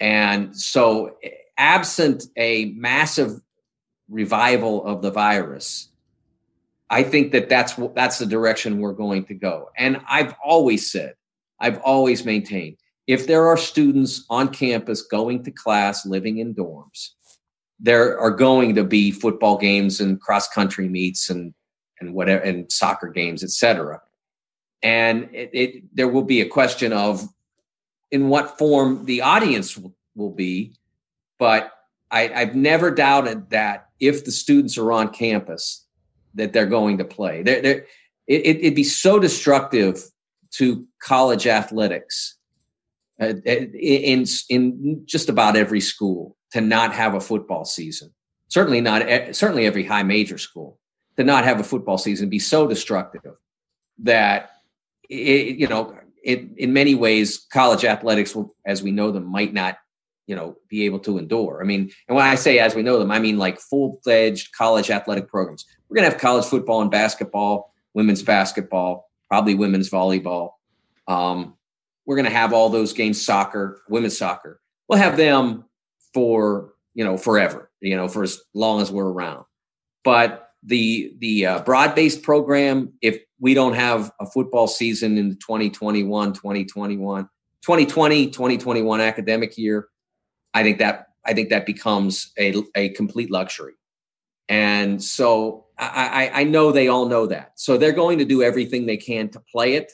And 0.00 0.56
so 0.56 1.16
absent 1.58 2.24
a 2.36 2.72
massive 2.76 3.40
revival 4.08 4.84
of 4.86 5.02
the 5.02 5.10
virus, 5.10 5.88
I 6.88 7.02
think 7.02 7.32
that 7.32 7.48
that's 7.48 7.74
that's 7.94 8.18
the 8.18 8.26
direction 8.26 8.78
we're 8.78 8.92
going 8.92 9.24
to 9.24 9.34
go. 9.34 9.70
And 9.76 10.00
I've 10.08 10.34
always 10.44 10.90
said, 10.92 11.14
I've 11.58 11.80
always 11.80 12.24
maintained, 12.24 12.76
if 13.08 13.26
there 13.26 13.48
are 13.48 13.56
students 13.56 14.24
on 14.30 14.48
campus 14.48 15.02
going 15.02 15.42
to 15.44 15.50
class, 15.50 16.06
living 16.06 16.38
in 16.38 16.54
dorms, 16.54 17.08
there 17.80 18.16
are 18.20 18.30
going 18.30 18.76
to 18.76 18.84
be 18.84 19.10
football 19.10 19.58
games 19.58 20.00
and 20.00 20.20
cross 20.20 20.46
country 20.48 20.88
meets 20.88 21.28
and 21.28 21.54
and 22.02 22.14
whatever 22.14 22.42
and 22.42 22.70
soccer 22.70 23.08
games, 23.08 23.42
et 23.42 23.50
cetera. 23.50 24.00
And 24.82 25.28
it, 25.32 25.50
it, 25.52 25.96
there 25.96 26.08
will 26.08 26.24
be 26.24 26.40
a 26.40 26.48
question 26.48 26.92
of 26.92 27.26
in 28.10 28.28
what 28.28 28.58
form 28.58 29.06
the 29.06 29.22
audience 29.22 29.76
will, 29.76 29.94
will 30.14 30.34
be 30.34 30.74
but 31.42 31.72
I, 32.08 32.28
have 32.28 32.54
never 32.54 32.92
doubted 32.92 33.50
that 33.50 33.88
if 33.98 34.24
the 34.24 34.30
students 34.30 34.78
are 34.78 34.92
on 34.92 35.12
campus 35.12 35.84
that 36.34 36.52
they're 36.52 36.66
going 36.66 36.98
to 36.98 37.04
play. 37.04 37.42
They're, 37.42 37.60
they're, 37.60 37.86
it, 38.28 38.62
would 38.62 38.76
be 38.76 38.84
so 38.84 39.18
destructive 39.18 40.04
to 40.52 40.86
college 41.02 41.48
athletics 41.48 42.36
uh, 43.20 43.34
in, 43.44 44.24
in 44.48 45.02
just 45.04 45.28
about 45.28 45.56
every 45.56 45.80
school 45.80 46.36
to 46.52 46.60
not 46.60 46.92
have 46.92 47.14
a 47.14 47.20
football 47.20 47.64
season. 47.64 48.12
Certainly 48.46 48.82
not 48.82 49.34
certainly 49.34 49.66
every 49.66 49.84
high 49.84 50.04
major 50.04 50.38
school 50.38 50.78
to 51.16 51.24
not 51.24 51.44
have 51.44 51.60
a 51.60 51.64
football 51.64 51.98
season 51.98 52.28
be 52.28 52.38
so 52.38 52.66
destructive 52.66 53.22
that 53.98 54.50
it, 55.08 55.56
you 55.56 55.68
know, 55.68 55.96
it, 56.22 56.48
in 56.56 56.72
many 56.72 56.94
ways, 56.94 57.46
college 57.52 57.84
athletics, 57.84 58.34
will, 58.34 58.54
as 58.64 58.82
we 58.82 58.90
know 58.90 59.10
them, 59.10 59.26
might 59.26 59.52
not, 59.52 59.76
you 60.26 60.36
know, 60.36 60.56
be 60.68 60.84
able 60.84 61.00
to 61.00 61.18
endure. 61.18 61.60
I 61.60 61.66
mean, 61.66 61.90
and 62.08 62.16
when 62.16 62.24
I 62.24 62.36
say 62.36 62.58
as 62.58 62.74
we 62.74 62.82
know 62.82 62.98
them, 62.98 63.10
I 63.10 63.18
mean 63.18 63.38
like 63.38 63.58
full 63.58 64.00
fledged 64.04 64.52
college 64.52 64.90
athletic 64.90 65.28
programs. 65.28 65.66
We're 65.88 65.96
going 65.96 66.06
to 66.06 66.12
have 66.12 66.20
college 66.20 66.46
football 66.46 66.80
and 66.80 66.90
basketball, 66.90 67.74
women's 67.92 68.22
basketball, 68.22 69.10
probably 69.28 69.54
women's 69.54 69.90
volleyball. 69.90 70.52
Um, 71.08 71.56
we're 72.06 72.16
going 72.16 72.28
to 72.28 72.34
have 72.36 72.52
all 72.52 72.68
those 72.68 72.92
games, 72.92 73.24
soccer, 73.24 73.82
women's 73.88 74.16
soccer. 74.16 74.60
We'll 74.88 74.98
have 74.98 75.16
them 75.16 75.64
for 76.14 76.74
you 76.94 77.04
know 77.04 77.16
forever, 77.16 77.70
you 77.80 77.96
know, 77.96 78.08
for 78.08 78.22
as 78.22 78.40
long 78.54 78.80
as 78.80 78.90
we're 78.90 79.08
around. 79.08 79.44
But 80.04 80.51
the 80.62 81.14
the 81.18 81.46
uh, 81.46 81.58
broad 81.60 81.94
based 81.94 82.22
program, 82.22 82.92
if 83.02 83.20
we 83.40 83.54
don't 83.54 83.74
have 83.74 84.12
a 84.20 84.26
football 84.26 84.68
season 84.68 85.18
in 85.18 85.30
the 85.30 85.34
2021, 85.36 86.32
2021, 86.32 87.24
2020, 87.62 88.26
2021 88.30 89.00
academic 89.00 89.58
year, 89.58 89.88
I 90.54 90.62
think 90.62 90.78
that 90.78 91.08
I 91.24 91.34
think 91.34 91.50
that 91.50 91.66
becomes 91.66 92.32
a, 92.38 92.54
a 92.74 92.90
complete 92.90 93.30
luxury. 93.30 93.74
And 94.48 95.02
so 95.02 95.66
I, 95.78 96.30
I 96.34 96.44
know 96.44 96.72
they 96.72 96.88
all 96.88 97.06
know 97.06 97.26
that. 97.26 97.52
So 97.56 97.76
they're 97.76 97.92
going 97.92 98.18
to 98.18 98.24
do 98.24 98.42
everything 98.42 98.86
they 98.86 98.96
can 98.96 99.28
to 99.30 99.40
play 99.40 99.74
it. 99.74 99.92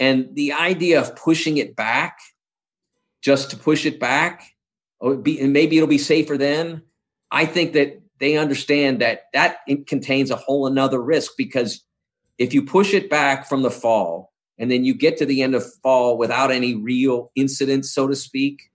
And 0.00 0.34
the 0.34 0.52
idea 0.52 1.00
of 1.00 1.14
pushing 1.16 1.58
it 1.58 1.76
back 1.76 2.18
just 3.22 3.50
to 3.50 3.56
push 3.56 3.86
it 3.86 4.00
back, 4.00 4.42
oh, 5.00 5.22
and 5.22 5.52
maybe 5.52 5.76
it'll 5.76 5.88
be 5.88 5.98
safer 5.98 6.36
then. 6.36 6.82
I 7.30 7.46
think 7.46 7.72
that 7.74 8.02
they 8.20 8.36
understand 8.36 9.00
that 9.00 9.24
that 9.32 9.58
contains 9.86 10.30
a 10.30 10.36
whole 10.36 10.66
another 10.66 11.00
risk 11.00 11.32
because 11.36 11.84
if 12.38 12.52
you 12.54 12.64
push 12.64 12.94
it 12.94 13.10
back 13.10 13.48
from 13.48 13.62
the 13.62 13.70
fall 13.70 14.32
and 14.58 14.70
then 14.70 14.84
you 14.84 14.94
get 14.94 15.16
to 15.18 15.26
the 15.26 15.42
end 15.42 15.54
of 15.54 15.64
fall 15.82 16.16
without 16.16 16.50
any 16.50 16.74
real 16.74 17.30
incidents, 17.34 17.92
so 17.92 18.06
to 18.06 18.16
speak, 18.16 18.70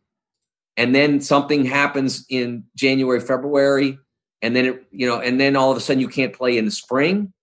and 0.78 0.94
then 0.96 1.22
something 1.22 1.66
happens 1.66 2.26
in 2.30 2.64
January, 2.76 3.20
February, 3.20 3.98
and 4.42 4.56
then 4.56 4.66
it, 4.66 4.84
you 4.92 5.08
know, 5.08 5.20
and 5.20 5.40
then 5.40 5.56
all 5.56 5.72
of 5.72 5.78
a 5.78 5.82
sudden 5.82 6.00
you 6.00 6.08
can't 6.08 6.34
play 6.34 6.58
in 6.58 6.66
the 6.66 6.72
spring. 6.72 7.34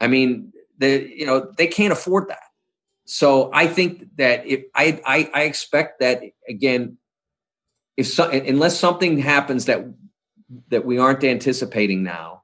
I 0.00 0.08
mean, 0.08 0.52
the 0.78 1.10
you 1.14 1.26
know 1.26 1.52
they 1.56 1.66
can't 1.66 1.92
afford 1.92 2.28
that. 2.28 2.42
So 3.06 3.50
I 3.52 3.66
think 3.66 4.16
that 4.16 4.46
if 4.46 4.64
I 4.74 5.00
I, 5.06 5.30
I 5.32 5.42
expect 5.44 6.00
that 6.00 6.22
again, 6.48 6.98
if 7.96 8.08
so, 8.08 8.28
unless 8.28 8.78
something 8.78 9.18
happens 9.18 9.66
that 9.66 9.86
that 10.68 10.84
we 10.84 10.98
aren't 10.98 11.24
anticipating 11.24 12.02
now, 12.02 12.42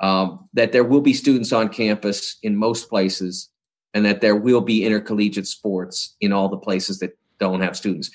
um, 0.00 0.48
that 0.54 0.72
there 0.72 0.84
will 0.84 1.00
be 1.00 1.12
students 1.12 1.52
on 1.52 1.68
campus 1.68 2.38
in 2.42 2.56
most 2.56 2.88
places 2.88 3.50
and 3.92 4.04
that 4.04 4.20
there 4.20 4.36
will 4.36 4.60
be 4.60 4.84
intercollegiate 4.84 5.46
sports 5.46 6.16
in 6.20 6.32
all 6.32 6.48
the 6.48 6.56
places 6.56 7.00
that 7.00 7.18
don't 7.38 7.60
have 7.60 7.76
students. 7.76 8.10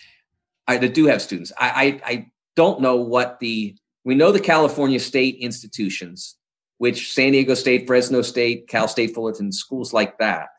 I 0.68 0.78
that 0.78 0.94
do 0.94 1.06
have 1.06 1.22
students. 1.22 1.52
I, 1.60 1.70
I, 1.70 2.12
I 2.12 2.32
don't 2.56 2.82
know 2.82 2.96
what 2.96 3.40
the 3.40 3.76
we 4.04 4.16
know 4.16 4.32
the 4.32 4.40
California 4.40 5.00
state 5.00 5.38
institutions, 5.38 6.36
which 6.78 7.14
San 7.14 7.32
Diego 7.32 7.56
State, 7.56 7.88
Fresno 7.88 8.22
State, 8.22 8.68
Cal 8.68 8.88
State 8.88 9.14
Fullerton, 9.14 9.52
schools 9.52 9.94
like 9.94 10.20
that, 10.20 10.50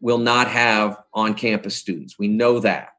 will 0.00 0.18
not 0.18 0.48
have 0.48 0.98
on-campus 1.14 1.74
students. 1.74 2.18
We 2.18 2.28
know 2.28 2.60
that. 2.60 2.90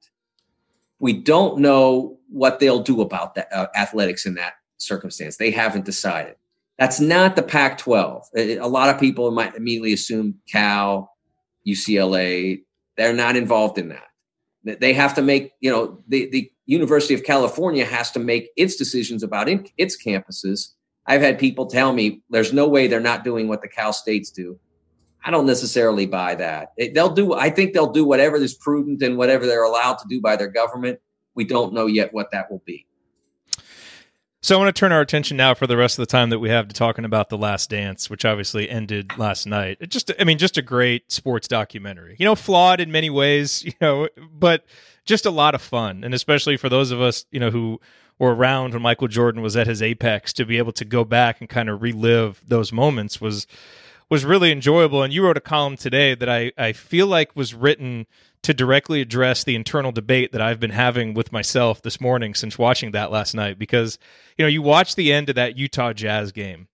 We 1.00 1.14
don't 1.14 1.60
know 1.60 2.18
what 2.30 2.60
they'll 2.60 2.82
do 2.82 3.02
about 3.02 3.36
that 3.36 3.54
uh, 3.54 3.68
athletics 3.76 4.26
in 4.26 4.36
that 4.36 4.54
circumstance. 4.78 5.38
They 5.38 5.52
haven't 5.52 5.86
decided. 5.86 6.36
That's 6.78 7.00
not 7.00 7.36
the 7.36 7.44
Pac 7.44 7.78
12. 7.78 8.28
A 8.36 8.68
lot 8.68 8.90
of 8.90 9.00
people 9.00 9.32
might 9.32 9.56
immediately 9.56 9.94
assume 9.94 10.36
Cal, 10.52 11.16
UCLA, 11.66 12.64
they're 12.98 13.14
not 13.14 13.36
involved 13.36 13.78
in 13.78 13.90
that. 13.90 14.80
They 14.80 14.94
have 14.94 15.14
to 15.16 15.22
make, 15.22 15.52
you 15.60 15.72
know, 15.72 16.02
the, 16.08 16.30
the 16.32 16.52
University 16.66 17.14
of 17.14 17.24
California 17.24 17.86
has 17.86 18.12
to 18.12 18.20
make 18.20 18.50
its 18.58 18.76
decisions 18.76 19.24
about 19.24 19.48
in, 19.48 19.68
its 19.78 20.02
campuses. 20.02 20.70
I've 21.06 21.22
had 21.22 21.38
people 21.38 21.68
tell 21.68 21.94
me 21.94 22.24
there's 22.30 22.52
no 22.52 22.68
way 22.68 22.88
they're 22.88 23.00
not 23.00 23.24
doing 23.24 23.48
what 23.48 23.62
the 23.62 23.68
Cal 23.68 23.94
States 23.94 24.32
do. 24.32 24.60
I 25.24 25.32
don't 25.32 25.46
necessarily 25.46 26.06
buy 26.06 26.36
that. 26.36 26.70
They'll 26.94 27.14
do, 27.14 27.34
I 27.34 27.50
think 27.50 27.74
they'll 27.74 27.92
do 27.92 28.06
whatever 28.06 28.38
is 28.38 28.54
prudent 28.54 29.02
and 29.02 29.18
whatever 29.18 29.46
they're 29.46 29.64
allowed 29.64 29.98
to 30.00 30.08
do 30.08 30.20
by 30.20 30.36
their 30.36 30.50
government. 30.50 31.00
We 31.36 31.46
don't 31.46 31.74
know 31.74 31.86
yet 31.86 32.14
what 32.14 32.32
that 32.32 32.50
will 32.50 32.64
be. 32.66 32.88
So 34.46 34.56
I 34.56 34.60
want 34.60 34.76
to 34.76 34.80
turn 34.80 34.92
our 34.92 35.02
attention 35.02 35.38
now 35.38 35.56
for 35.56 35.66
the 35.66 35.76
rest 35.76 35.98
of 35.98 36.04
the 36.04 36.12
time 36.12 36.30
that 36.30 36.38
we 36.38 36.50
have 36.50 36.68
to 36.68 36.74
talking 36.76 37.04
about 37.04 37.30
The 37.30 37.38
Last 37.38 37.72
Dance, 37.72 38.12
which 38.12 38.26
obviously 38.26 38.70
ended 38.70 39.18
last 39.18 39.48
night. 39.48 39.80
It 39.80 39.90
just 39.90 40.12
I 40.20 40.24
mean 40.24 40.38
just 40.38 40.56
a 40.56 40.62
great 40.62 41.12
sports 41.12 41.48
documentary. 41.48 42.16
You 42.20 42.26
know, 42.26 42.36
flawed 42.36 42.80
in 42.80 42.92
many 42.92 43.10
ways, 43.10 43.64
you 43.66 43.74
know, 43.82 44.08
but 44.32 44.64
just 45.04 45.26
a 45.26 45.32
lot 45.32 45.56
of 45.56 45.64
fun. 45.64 46.04
And 46.04 46.14
especially 46.14 46.58
for 46.58 46.70
those 46.70 46.92
of 46.92 47.02
us, 47.02 47.26
you 47.32 47.40
know, 47.40 47.50
who 47.50 47.82
were 48.20 48.36
around 48.36 48.74
when 48.74 48.84
Michael 48.84 49.08
Jordan 49.08 49.42
was 49.42 49.58
at 49.58 49.66
his 49.66 49.82
apex 49.82 50.32
to 50.34 50.46
be 50.46 50.60
able 50.60 50.74
to 50.74 50.86
go 50.86 51.04
back 51.04 51.42
and 51.42 51.50
kind 51.50 51.68
of 51.68 51.82
relive 51.82 52.40
those 52.48 52.72
moments 52.72 53.20
was 53.20 53.48
was 54.12 54.26
really 54.26 54.52
enjoyable. 54.52 55.02
And 55.02 55.12
you 55.12 55.26
wrote 55.26 55.38
a 55.38 55.42
column 55.42 55.76
today 55.76 56.14
that 56.14 56.30
I, 56.30 56.52
I 56.56 56.72
feel 56.72 57.08
like 57.08 57.36
was 57.36 57.56
written 57.56 58.06
to 58.46 58.54
directly 58.54 59.02
address 59.02 59.44
the 59.44 59.56
internal 59.56 59.92
debate 59.92 60.32
that 60.32 60.42
I've 60.42 60.60
been 60.60 60.70
having 60.70 61.16
with 61.16 61.32
myself 61.32 61.82
this 61.82 62.00
morning 62.00 62.36
since 62.36 62.60
watching 62.60 62.92
that 62.92 63.10
last 63.10 63.34
night. 63.34 63.58
Because, 63.58 63.98
you 64.38 64.46
know, 64.46 64.50
you 64.50 64.62
watch 64.62 64.94
the 64.94 65.12
end 65.12 65.30
of 65.30 65.36
that 65.36 65.58
Utah 65.58 65.94
Jazz 65.94 66.32
game 66.32 66.68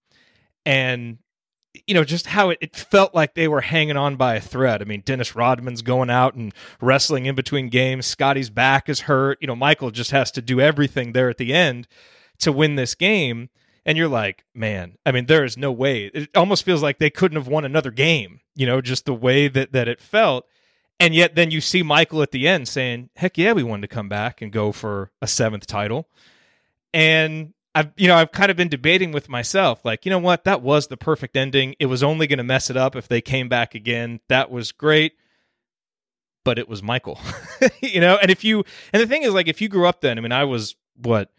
and 0.66 1.18
you 1.88 1.94
know 1.94 2.04
just 2.04 2.28
how 2.28 2.50
it, 2.50 2.58
it, 2.60 2.76
felt 2.76 3.16
like 3.16 3.34
they 3.34 3.48
were 3.48 3.62
hanging 3.62 3.96
on 3.96 4.18
by 4.18 4.36
a 4.36 4.42
thread. 4.42 4.82
I 4.82 4.86
mean, 4.86 5.00
Dennis 5.06 5.34
Rodman's 5.34 5.82
going 5.82 6.10
out 6.10 6.36
and 6.36 6.54
wrestling 6.82 7.26
in 7.26 7.36
between 7.36 7.70
games. 7.70 8.06
Scottie's 8.06 8.50
back 8.50 8.90
is 8.90 9.02
hurt. 9.02 9.38
You 9.40 9.48
know, 9.48 9.56
Michael 9.56 9.92
just 9.92 10.12
has 10.12 10.30
to 10.32 10.42
do 10.42 10.60
everything 10.60 11.14
there 11.14 11.30
at 11.30 11.38
the 11.38 11.54
end 11.54 11.88
to 12.40 12.52
win 12.52 12.76
this 12.76 12.96
game. 12.96 13.50
And 13.86 13.98
you're 13.98 14.10
like, 14.10 14.44
man, 14.54 14.98
I 15.06 15.14
mean, 15.14 15.28
there 15.28 15.46
is 15.46 15.58
no 15.58 15.72
way. 15.72 16.08
It 16.14 16.36
almost 16.36 16.66
feels 16.66 16.84
like 16.84 17.00
they 17.00 17.10
couldn't 17.10 17.38
have 17.38 17.48
won 17.48 17.64
another 17.64 17.92
game. 17.92 18.42
You 18.56 18.66
know, 18.66 18.82
just 18.82 19.06
the 19.06 19.14
way 19.14 19.48
that 19.48 19.72
that 19.72 19.88
it 19.88 20.02
felt. 20.02 20.46
And 21.02 21.14
yet, 21.14 21.36
then 21.36 21.52
you 21.52 21.62
see 21.62 21.84
Michael 21.84 22.22
at 22.22 22.32
the 22.32 22.48
end 22.48 22.68
saying, 22.68 23.10
"Heck 23.16 23.38
yeah, 23.38 23.54
we 23.54 23.64
wanted 23.64 23.90
to 23.90 23.94
come 23.94 24.08
back 24.08 24.42
and 24.42 24.52
go 24.52 24.72
for 24.72 25.12
a 25.22 25.28
seventh 25.28 25.68
title." 25.68 26.08
And 26.94 27.54
I've 27.74 27.92
you 27.98 28.08
know 28.08 28.16
I've 28.16 28.32
kind 28.32 28.52
of 28.52 28.58
been 28.58 28.70
debating 28.70 29.12
with 29.12 29.28
myself 29.28 29.84
like 29.84 30.06
you 30.06 30.10
know 30.12 30.20
what? 30.20 30.44
That 30.44 30.62
was 30.62 30.88
the 30.88 30.98
perfect 30.98 31.36
ending. 31.36 31.76
It 31.80 31.88
was 31.88 32.04
only 32.04 32.28
going 32.28 32.38
to 32.38 32.44
mess 32.44 32.70
it 32.70 32.78
up 32.78 32.96
if 32.96 33.08
they 33.08 33.20
came 33.22 33.50
back 33.50 33.76
again. 33.76 34.20
That 34.30 34.52
was 34.52 34.72
great 34.72 35.14
but 36.44 36.58
it 36.58 36.68
was 36.68 36.82
Michael. 36.82 37.20
You 37.82 38.00
know 38.00 38.18
and 38.20 38.32
if 38.32 38.44
you 38.44 38.64
and 38.92 39.02
the 39.02 39.08
thing 39.08 39.22
is 39.22 39.34
like 39.34 39.48
if 39.48 39.62
you 39.62 39.70
grew 39.70 39.86
up 39.86 40.02
then 40.02 40.18
I 40.18 40.22
mean 40.22 40.32
I 40.32 40.46
was 40.46 40.76
what 40.96 41.32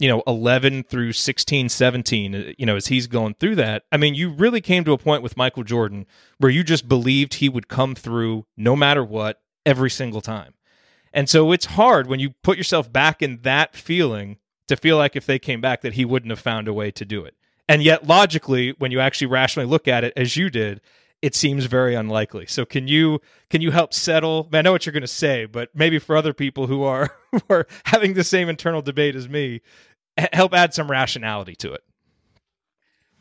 you 0.00 0.08
know 0.08 0.22
11 0.26 0.82
through 0.84 1.12
16 1.12 1.68
17 1.68 2.34
uh, 2.34 2.52
you 2.58 2.66
know 2.66 2.74
as 2.74 2.88
he's 2.88 3.06
going 3.06 3.34
through 3.34 3.54
that 3.54 3.84
I 3.92 3.96
mean 3.96 4.14
you 4.16 4.30
really 4.30 4.60
came 4.60 4.82
to 4.84 4.92
a 4.92 4.98
point 4.98 5.22
with 5.22 5.36
Michael 5.36 5.62
Jordan 5.62 6.06
where 6.38 6.50
you 6.50 6.64
just 6.64 6.88
believed 6.88 7.34
he 7.34 7.48
would 7.48 7.68
come 7.68 7.94
through 7.94 8.46
no 8.56 8.74
matter 8.74 9.04
what 9.04 9.40
every 9.64 9.90
single 9.90 10.20
time 10.20 10.54
and 11.12 11.28
so 11.28 11.52
it's 11.52 11.66
hard 11.66 12.06
when 12.06 12.20
you 12.20 12.30
put 12.42 12.56
yourself 12.56 12.92
back 12.92 13.22
in 13.22 13.42
that 13.42 13.76
feeling 13.76 14.38
to 14.68 14.76
feel 14.76 14.96
like 14.96 15.16
if 15.16 15.26
they 15.26 15.38
came 15.38 15.60
back 15.60 15.82
that 15.82 15.94
he 15.94 16.04
wouldn't 16.04 16.30
have 16.30 16.38
found 16.38 16.68
a 16.68 16.72
way 16.72 16.90
to 16.92 17.04
do 17.04 17.24
it. 17.24 17.34
And 17.68 17.82
yet 17.82 18.06
logically 18.06 18.74
when 18.78 18.92
you 18.92 19.00
actually 19.00 19.26
rationally 19.26 19.68
look 19.68 19.88
at 19.88 20.04
it 20.04 20.12
as 20.16 20.36
you 20.36 20.48
did, 20.48 20.80
it 21.22 21.34
seems 21.34 21.66
very 21.66 21.94
unlikely. 21.94 22.46
So 22.46 22.64
can 22.64 22.88
you 22.88 23.20
can 23.50 23.60
you 23.60 23.72
help 23.72 23.92
settle? 23.92 24.48
I 24.52 24.62
know 24.62 24.72
what 24.72 24.86
you're 24.86 24.92
going 24.92 25.02
to 25.02 25.08
say, 25.08 25.44
but 25.44 25.68
maybe 25.74 25.98
for 25.98 26.16
other 26.16 26.32
people 26.32 26.66
who 26.66 26.82
are 26.82 27.10
who 27.32 27.40
are 27.50 27.66
having 27.84 28.14
the 28.14 28.24
same 28.24 28.48
internal 28.48 28.80
debate 28.80 29.16
as 29.16 29.28
me, 29.28 29.60
help 30.32 30.54
add 30.54 30.74
some 30.74 30.90
rationality 30.90 31.54
to 31.56 31.72
it. 31.72 31.82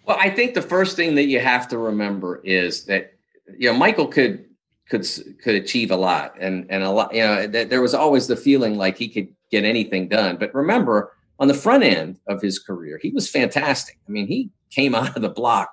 Well, 0.05 0.17
I 0.19 0.29
think 0.29 0.53
the 0.53 0.61
first 0.61 0.95
thing 0.95 1.15
that 1.15 1.25
you 1.25 1.39
have 1.39 1.67
to 1.69 1.77
remember 1.77 2.41
is 2.43 2.85
that 2.85 3.13
you 3.57 3.71
know 3.71 3.77
Michael 3.77 4.07
could 4.07 4.45
could 4.89 5.07
could 5.43 5.55
achieve 5.55 5.91
a 5.91 5.95
lot, 5.95 6.35
and 6.39 6.65
and 6.69 6.83
a 6.83 6.89
lot. 6.89 7.13
You 7.13 7.21
know, 7.21 7.47
th- 7.47 7.69
there 7.69 7.81
was 7.81 7.93
always 7.93 8.27
the 8.27 8.35
feeling 8.35 8.75
like 8.77 8.97
he 8.97 9.07
could 9.07 9.27
get 9.51 9.63
anything 9.63 10.07
done. 10.07 10.37
But 10.37 10.53
remember, 10.53 11.13
on 11.39 11.47
the 11.47 11.53
front 11.53 11.83
end 11.83 12.19
of 12.27 12.41
his 12.41 12.59
career, 12.59 12.99
he 13.01 13.11
was 13.11 13.29
fantastic. 13.29 13.97
I 14.07 14.11
mean, 14.11 14.27
he 14.27 14.49
came 14.71 14.95
out 14.95 15.15
of 15.15 15.21
the 15.21 15.29
block 15.29 15.69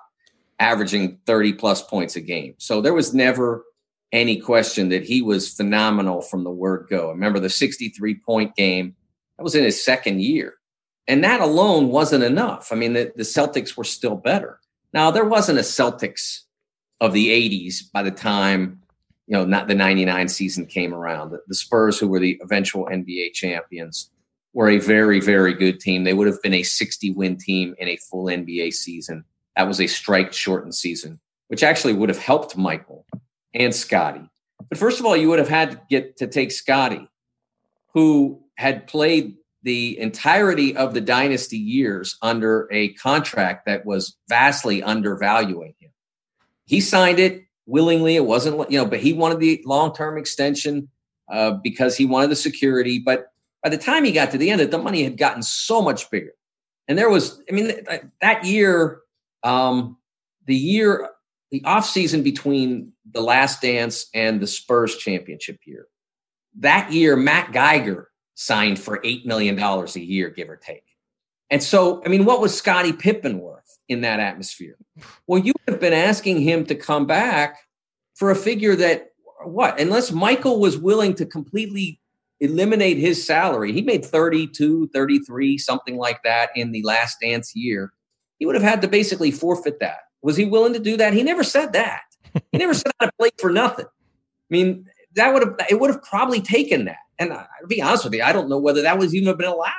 averaging 0.59 1.19
30 1.27 1.53
plus 1.53 1.83
points 1.83 2.15
a 2.15 2.21
game. 2.21 2.55
So 2.57 2.81
there 2.81 2.93
was 2.93 3.13
never 3.13 3.63
any 4.11 4.39
question 4.39 4.89
that 4.89 5.03
he 5.03 5.21
was 5.21 5.53
phenomenal 5.53 6.21
from 6.21 6.43
the 6.43 6.51
word 6.51 6.87
go. 6.89 7.09
I 7.09 7.11
remember 7.11 7.39
the 7.39 7.49
63 7.49 8.15
point 8.25 8.55
game, 8.55 8.95
that 9.37 9.43
was 9.43 9.55
in 9.55 9.63
his 9.63 9.83
second 9.83 10.21
year. 10.21 10.55
And 11.07 11.23
that 11.23 11.39
alone 11.39 11.89
wasn't 11.89 12.23
enough. 12.23 12.71
I 12.71 12.75
mean, 12.75 12.93
the, 12.93 13.13
the 13.15 13.23
Celtics 13.23 13.77
were 13.77 13.83
still 13.83 14.15
better. 14.15 14.59
Now, 14.93 15.11
there 15.11 15.25
wasn't 15.25 15.59
a 15.59 15.63
Celtics 15.63 16.41
of 16.99 17.13
the 17.13 17.29
80s 17.29 17.91
by 17.91 18.03
the 18.03 18.11
time, 18.11 18.81
you 19.27 19.37
know, 19.37 19.45
not 19.45 19.67
the 19.67 19.75
99 19.75 20.27
season 20.27 20.65
came 20.65 20.93
around. 20.93 21.31
The, 21.47 21.55
Spurs, 21.55 21.99
who 21.99 22.07
were 22.07 22.19
the 22.19 22.39
eventual 22.43 22.85
NBA 22.85 23.33
champions, 23.33 24.09
were 24.53 24.69
a 24.69 24.79
very, 24.79 25.19
very 25.19 25.53
good 25.53 25.79
team. 25.79 26.03
They 26.03 26.13
would 26.13 26.27
have 26.27 26.41
been 26.41 26.55
a 26.55 26.63
60 26.63 27.11
win 27.11 27.37
team 27.37 27.75
in 27.77 27.87
a 27.87 27.97
full 27.97 28.25
NBA 28.25 28.73
season. 28.73 29.23
That 29.55 29.67
was 29.67 29.79
a 29.79 29.87
strike 29.87 30.33
shortened 30.33 30.75
season, 30.75 31.19
which 31.47 31.63
actually 31.63 31.93
would 31.93 32.09
have 32.09 32.17
helped 32.17 32.57
Michael 32.57 33.05
and 33.53 33.73
scottie 33.73 34.29
But 34.69 34.77
first 34.77 34.99
of 34.99 35.05
all, 35.05 35.15
you 35.15 35.29
would 35.29 35.39
have 35.39 35.49
had 35.49 35.71
to 35.71 35.81
get 35.89 36.17
to 36.17 36.27
take 36.27 36.51
scottie 36.51 37.07
who 37.93 38.43
had 38.55 38.87
played 38.87 39.36
the 39.63 39.99
entirety 39.99 40.75
of 40.75 40.93
the 40.93 41.01
dynasty 41.01 41.57
years 41.57 42.17
under 42.21 42.69
a 42.71 42.93
contract 42.93 43.65
that 43.65 43.85
was 43.85 44.15
vastly 44.29 44.83
undervaluing 44.83 45.73
him. 45.79 45.91
He 46.65 46.81
signed 46.81 47.19
it 47.19 47.43
willingly. 47.65 48.15
It 48.15 48.25
wasn't, 48.25 48.69
you 48.71 48.77
know, 48.77 48.85
but 48.85 48.99
he 48.99 49.13
wanted 49.13 49.39
the 49.39 49.61
long 49.65 49.93
term 49.93 50.17
extension 50.17 50.89
uh, 51.31 51.51
because 51.51 51.97
he 51.97 52.05
wanted 52.05 52.29
the 52.29 52.35
security. 52.35 52.99
But 52.99 53.27
by 53.63 53.69
the 53.69 53.77
time 53.77 54.03
he 54.03 54.11
got 54.11 54.31
to 54.31 54.37
the 54.37 54.49
end, 54.49 54.61
of 54.61 54.71
the 54.71 54.77
money 54.77 55.03
had 55.03 55.17
gotten 55.17 55.43
so 55.43 55.81
much 55.81 56.09
bigger. 56.09 56.33
And 56.87 56.97
there 56.97 57.09
was, 57.09 57.41
I 57.49 57.53
mean, 57.53 57.71
that 58.21 58.45
year, 58.45 59.01
um, 59.43 59.97
the 60.45 60.55
year, 60.55 61.09
the 61.51 61.63
off 61.65 61.85
season 61.85 62.23
between 62.23 62.93
the 63.11 63.21
last 63.21 63.61
dance 63.61 64.07
and 64.13 64.39
the 64.39 64.47
Spurs 64.47 64.95
championship 64.95 65.59
year, 65.65 65.87
that 66.59 66.91
year, 66.93 67.15
Matt 67.15 67.51
Geiger 67.51 68.09
signed 68.37 68.77
for 68.77 68.99
$8 68.99 69.25
million 69.25 69.57
a 69.59 69.99
year, 69.99 70.29
give 70.29 70.47
or 70.47 70.57
take. 70.57 70.83
And 71.49 71.61
so, 71.61 72.03
I 72.05 72.09
mean, 72.09 72.23
what 72.23 72.39
was 72.39 72.55
Scottie 72.55 72.93
Pippen 72.93 73.39
worth 73.39 73.79
in 73.89 74.01
that 74.01 74.19
atmosphere? 74.19 74.77
Well, 75.25 75.41
you 75.41 75.53
would 75.53 75.73
have 75.73 75.81
been 75.81 75.91
asking 75.91 76.41
him 76.41 76.63
to 76.67 76.75
come 76.75 77.07
back 77.07 77.57
for 78.15 78.29
a 78.29 78.35
figure 78.35 78.75
that, 78.75 79.09
what, 79.43 79.79
unless 79.79 80.11
Michael 80.11 80.59
was 80.59 80.77
willing 80.77 81.15
to 81.15 81.25
completely 81.25 81.99
eliminate 82.39 82.97
his 82.97 83.25
salary, 83.25 83.71
he 83.71 83.81
made 83.81 84.05
32, 84.05 84.89
33, 84.93 85.57
something 85.57 85.97
like 85.97 86.21
that 86.23 86.51
in 86.55 86.71
the 86.71 86.83
last 86.83 87.17
dance 87.19 87.55
year. 87.55 87.91
He 88.37 88.45
would 88.45 88.55
have 88.55 88.63
had 88.63 88.83
to 88.83 88.87
basically 88.87 89.31
forfeit 89.31 89.79
that. 89.79 90.01
Was 90.21 90.37
he 90.37 90.45
willing 90.45 90.73
to 90.73 90.79
do 90.79 90.95
that? 90.97 91.13
He 91.13 91.23
never 91.23 91.43
said 91.43 91.73
that. 91.73 92.01
He 92.51 92.59
never 92.59 92.75
said 92.75 92.91
I'd 92.99 93.09
play 93.17 93.31
for 93.39 93.49
nothing. 93.49 93.85
I 93.85 94.51
mean, 94.51 94.85
that 95.15 95.33
would 95.33 95.41
have 95.41 95.55
it 95.69 95.79
would 95.79 95.89
have 95.89 96.03
probably 96.03 96.41
taken 96.41 96.85
that. 96.85 96.97
And 97.19 97.33
I, 97.33 97.45
will 97.61 97.67
be 97.67 97.81
honest 97.81 98.03
with 98.03 98.13
you, 98.13 98.23
I 98.23 98.31
don't 98.31 98.49
know 98.49 98.59
whether 98.59 98.81
that 98.81 98.97
was 98.97 99.15
even 99.15 99.35
been 99.37 99.47
allowed. 99.47 99.71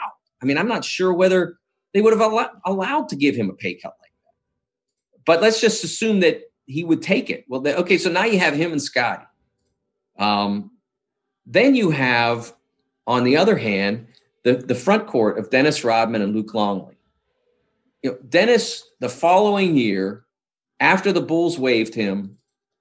I 0.42 0.46
mean, 0.46 0.58
I'm 0.58 0.68
not 0.68 0.84
sure 0.84 1.12
whether 1.12 1.58
they 1.94 2.00
would 2.00 2.12
have 2.12 2.22
al- 2.22 2.60
allowed 2.64 3.08
to 3.10 3.16
give 3.16 3.34
him 3.34 3.50
a 3.50 3.54
pay 3.54 3.74
cut 3.74 3.94
like 4.00 4.12
that. 4.24 5.24
But 5.24 5.42
let's 5.42 5.60
just 5.60 5.84
assume 5.84 6.20
that 6.20 6.42
he 6.66 6.84
would 6.84 7.02
take 7.02 7.30
it. 7.30 7.44
Well, 7.48 7.66
okay, 7.66 7.98
so 7.98 8.10
now 8.10 8.24
you 8.24 8.38
have 8.38 8.54
him 8.54 8.72
and 8.72 8.82
Scottie. 8.82 9.24
Um, 10.18 10.72
then 11.46 11.74
you 11.74 11.90
have, 11.90 12.52
on 13.06 13.24
the 13.24 13.36
other 13.36 13.56
hand, 13.56 14.06
the, 14.44 14.54
the 14.54 14.74
front 14.74 15.06
court 15.06 15.38
of 15.38 15.50
Dennis 15.50 15.84
Rodman 15.84 16.22
and 16.22 16.34
Luke 16.34 16.54
Longley. 16.54 16.96
You 18.02 18.12
know, 18.12 18.18
Dennis, 18.28 18.84
the 19.00 19.08
following 19.08 19.76
year, 19.76 20.24
after 20.80 21.12
the 21.12 21.20
Bulls 21.20 21.58
waived 21.58 21.94
him, 21.94 22.38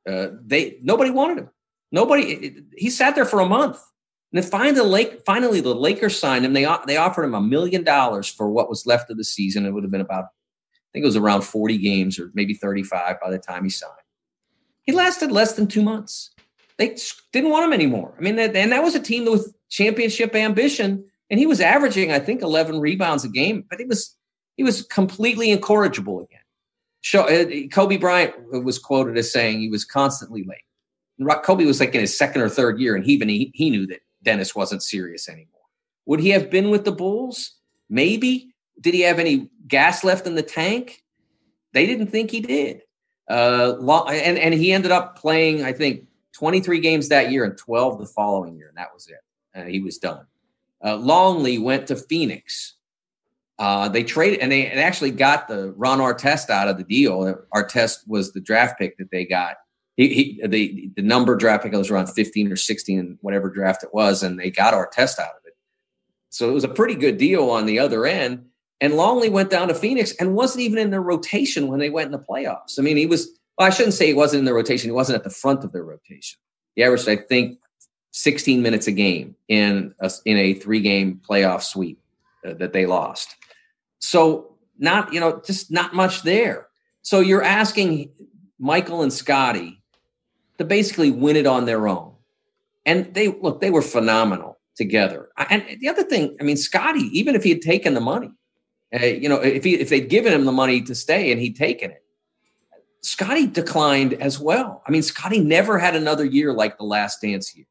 uh, 0.08 0.28
they 0.46 0.78
nobody 0.84 1.10
wanted 1.10 1.40
him. 1.40 1.50
Nobody. 1.92 2.64
He 2.78 2.90
sat 2.90 3.16
there 3.16 3.26
for 3.26 3.40
a 3.40 3.46
month, 3.46 3.82
and 4.32 4.42
then 4.42 4.50
finally, 4.50 4.76
the 4.76 4.84
Lake, 4.84 5.22
finally 5.26 5.62
the 5.62 5.74
Lakers 5.74 6.20
signed 6.20 6.46
him. 6.46 6.54
They 6.54 6.68
they 6.86 6.98
offered 6.98 7.24
him 7.24 7.34
a 7.34 7.42
million 7.42 7.84
dollars 7.84 8.28
for 8.28 8.50
what 8.50 8.70
was 8.70 8.86
left 8.86 9.10
of 9.10 9.18
the 9.18 9.24
season. 9.24 9.66
It 9.66 9.72
would 9.72 9.84
have 9.84 9.92
been 9.92 10.02
about, 10.02 10.26
I 10.26 10.88
think 10.94 11.04
it 11.04 11.08
was 11.08 11.16
around 11.16 11.42
forty 11.42 11.78
games 11.78 12.20
or 12.20 12.32
maybe 12.34 12.54
thirty 12.54 12.84
five 12.84 13.22
by 13.22 13.32
the 13.32 13.40
time 13.40 13.64
he 13.64 13.70
signed. 13.70 13.94
He 14.84 14.92
lasted 14.92 15.32
less 15.32 15.54
than 15.54 15.68
two 15.68 15.82
months 15.82 16.32
they 16.78 16.96
didn't 17.34 17.50
want 17.50 17.66
him 17.66 17.74
anymore. 17.74 18.14
I 18.18 18.22
mean, 18.22 18.38
and 18.40 18.72
that 18.72 18.84
was 18.84 18.96
a 18.96 19.00
team 19.00 19.26
with 19.26 19.54
championship 19.70 20.36
ambition, 20.36 21.04
and 21.30 21.40
he 21.40 21.46
was 21.46 21.60
averaging, 21.60 22.12
I 22.12 22.20
think, 22.20 22.42
11 22.42 22.80
rebounds 22.80 23.26
a 23.26 23.30
game, 23.30 23.66
but 23.70 23.80
he 23.80 23.86
was 23.86 24.16
he 24.56 24.64
was 24.64 24.84
completely 24.84 25.52
incorrigible 25.52 26.22
again. 26.22 26.40
Uh, 27.14 27.68
Kobe 27.72 27.98
Bryant 27.98 28.34
was 28.64 28.80
quoted 28.80 29.18
as 29.18 29.32
saying 29.32 29.60
he 29.60 29.70
was 29.70 29.86
constantly 29.86 30.44
late. 30.44 31.44
Kobe 31.44 31.66
was 31.66 31.80
like 31.80 31.94
in 31.96 32.02
his 32.02 32.18
second 32.18 32.42
or 32.42 32.50
third 32.50 32.80
year, 32.80 32.96
and 32.96 33.06
he 33.06 33.14
even 33.14 33.30
he, 33.30 33.52
he 33.54 33.70
knew 33.70 33.88
that 33.88 34.00
Dennis 34.28 34.54
wasn't 34.54 34.84
serious 34.84 35.30
anymore. 35.30 35.54
Would 36.06 36.20
he 36.20 36.32
have 36.32 36.50
been 36.50 36.70
with 36.70 36.84
the 36.84 36.92
Bulls? 36.92 37.54
Maybe. 37.90 38.54
Did 38.82 38.94
he 38.94 39.02
have 39.02 39.20
any 39.20 39.50
gas 39.66 40.04
left 40.04 40.28
in 40.28 40.36
the 40.36 40.44
tank? 40.44 41.02
They 41.72 41.86
didn't 41.86 42.08
think 42.08 42.30
he 42.32 42.42
did. 42.42 42.82
Uh, 43.30 43.76
and 44.10 44.38
and 44.38 44.54
he 44.54 44.74
ended 44.74 44.92
up 44.92 45.18
playing, 45.18 45.64
I 45.64 45.72
think, 45.72 46.08
23 46.34 46.82
games 46.82 47.08
that 47.08 47.32
year 47.32 47.46
and 47.46 47.58
12 47.58 48.00
the 48.00 48.06
following 48.06 48.58
year, 48.58 48.68
and 48.68 48.78
that 48.78 48.94
was 48.94 49.08
it. 49.08 49.20
Uh, 49.58 49.64
he 49.64 49.80
was 49.80 49.98
done. 49.98 50.26
Uh, 50.84 50.98
Longley 50.98 51.58
went 51.58 51.88
to 51.88 51.96
Phoenix. 51.96 52.76
Uh, 53.58 53.88
they 53.88 54.04
traded, 54.04 54.40
and 54.40 54.52
they 54.52 54.68
and 54.68 54.80
actually 54.80 55.12
got 55.12 55.48
the 55.48 55.72
Ron 55.78 56.00
Artest 56.00 56.50
out 56.50 56.68
of 56.68 56.78
the 56.78 56.84
deal. 56.84 57.34
Artest 57.56 58.00
was 58.08 58.34
the 58.34 58.42
draft 58.42 58.78
pick 58.78 58.98
that 58.98 59.10
they 59.10 59.24
got. 59.26 59.56
He, 59.98 60.08
he 60.10 60.48
the 60.48 60.92
the 60.96 61.02
number 61.02 61.36
draft 61.36 61.64
pick 61.64 61.74
was 61.74 61.90
around 61.90 62.08
15 62.08 62.52
or 62.52 62.56
16, 62.56 63.18
whatever 63.22 63.50
draft 63.50 63.84
it 63.84 63.94
was, 63.94 64.24
and 64.24 64.40
they 64.40 64.52
got 64.52 64.74
Artest 64.74 65.20
out 65.20 65.32
of 65.32 65.46
it. 65.46 65.56
So 66.30 66.50
it 66.50 66.54
was 66.54 66.64
a 66.64 66.70
pretty 66.70 66.96
good 66.96 67.18
deal 67.18 67.50
on 67.50 67.66
the 67.66 67.80
other 67.80 68.06
end. 68.06 68.46
And 68.80 68.94
Longley 68.94 69.30
went 69.30 69.50
down 69.50 69.70
to 69.70 69.74
Phoenix 69.74 70.14
and 70.20 70.36
wasn't 70.36 70.62
even 70.62 70.78
in 70.78 70.92
their 70.92 71.02
rotation 71.02 71.68
when 71.68 71.80
they 71.80 71.90
went 71.90 72.06
in 72.06 72.12
the 72.12 72.20
playoffs. 72.20 72.78
I 72.78 72.84
mean, 72.84 72.96
he 72.96 73.08
was 73.08 73.28
Well, 73.58 73.68
I 73.68 73.72
shouldn't 73.72 73.96
say 73.96 74.06
he 74.06 74.14
wasn't 74.14 74.40
in 74.40 74.46
the 74.46 74.54
rotation. 74.54 74.88
He 74.88 74.94
wasn't 74.94 75.18
at 75.18 75.24
the 75.24 75.32
front 75.32 75.64
of 75.64 75.72
the 75.72 75.82
rotation. 75.82 76.38
He 76.76 76.84
averaged, 76.84 77.10
I 77.10 77.16
think, 77.16 77.58
16 78.12 78.62
minutes 78.62 78.86
a 78.86 78.92
game 78.92 79.36
in 79.48 79.96
a, 80.00 80.12
in 80.26 80.38
a 80.38 80.54
three 80.54 80.80
game 80.80 81.22
playoff 81.28 81.64
sweep 81.64 82.00
uh, 82.48 82.54
that 82.54 82.72
they 82.72 82.86
lost. 82.86 83.36
So 84.00 84.56
not 84.78 85.12
you 85.12 85.20
know 85.20 85.42
just 85.44 85.72
not 85.72 85.96
much 85.96 86.22
there. 86.22 86.68
So 87.02 87.20
you're 87.20 87.44
asking 87.44 88.12
Michael 88.60 89.02
and 89.02 89.12
Scottie 89.12 89.77
to 90.58 90.66
basically 90.66 91.12
win 91.12 91.36
it 91.36 91.46
on 91.46 91.66
their 91.66 91.88
own, 91.88 92.14
and 92.86 93.14
they 93.14 93.28
look 93.28 93.62
they 93.62 93.72
were 93.72 93.82
phenomenal 93.82 94.58
together. 94.76 95.30
And 95.50 95.66
the 95.80 95.90
other 95.90 96.04
thing, 96.04 96.38
I 96.40 96.44
mean, 96.44 96.58
Scottie, 96.58 97.10
even 97.18 97.36
if 97.36 97.44
he 97.44 97.50
had 97.50 97.62
taken 97.62 97.94
the 97.94 98.02
money, 98.02 98.32
uh, 98.94 99.06
you 99.06 99.28
know, 99.28 99.42
if 99.42 99.64
he 99.64 99.76
if 99.76 99.90
they'd 99.90 100.10
given 100.10 100.34
him 100.34 100.46
the 100.46 100.52
money 100.52 100.82
to 100.84 100.96
stay 100.96 101.32
and 101.32 101.42
he'd 101.42 101.56
taken 101.56 101.92
it, 101.92 102.04
Scottie 103.02 103.48
declined 103.48 104.14
as 104.14 104.40
well. 104.40 104.84
I 104.88 104.92
mean, 104.92 105.04
Scottie 105.04 105.40
never 105.40 105.78
had 105.80 105.96
another 105.96 106.26
year 106.26 106.54
like 106.54 106.78
the 106.78 106.84
last 106.84 107.22
dance 107.22 107.56
year. 107.56 107.66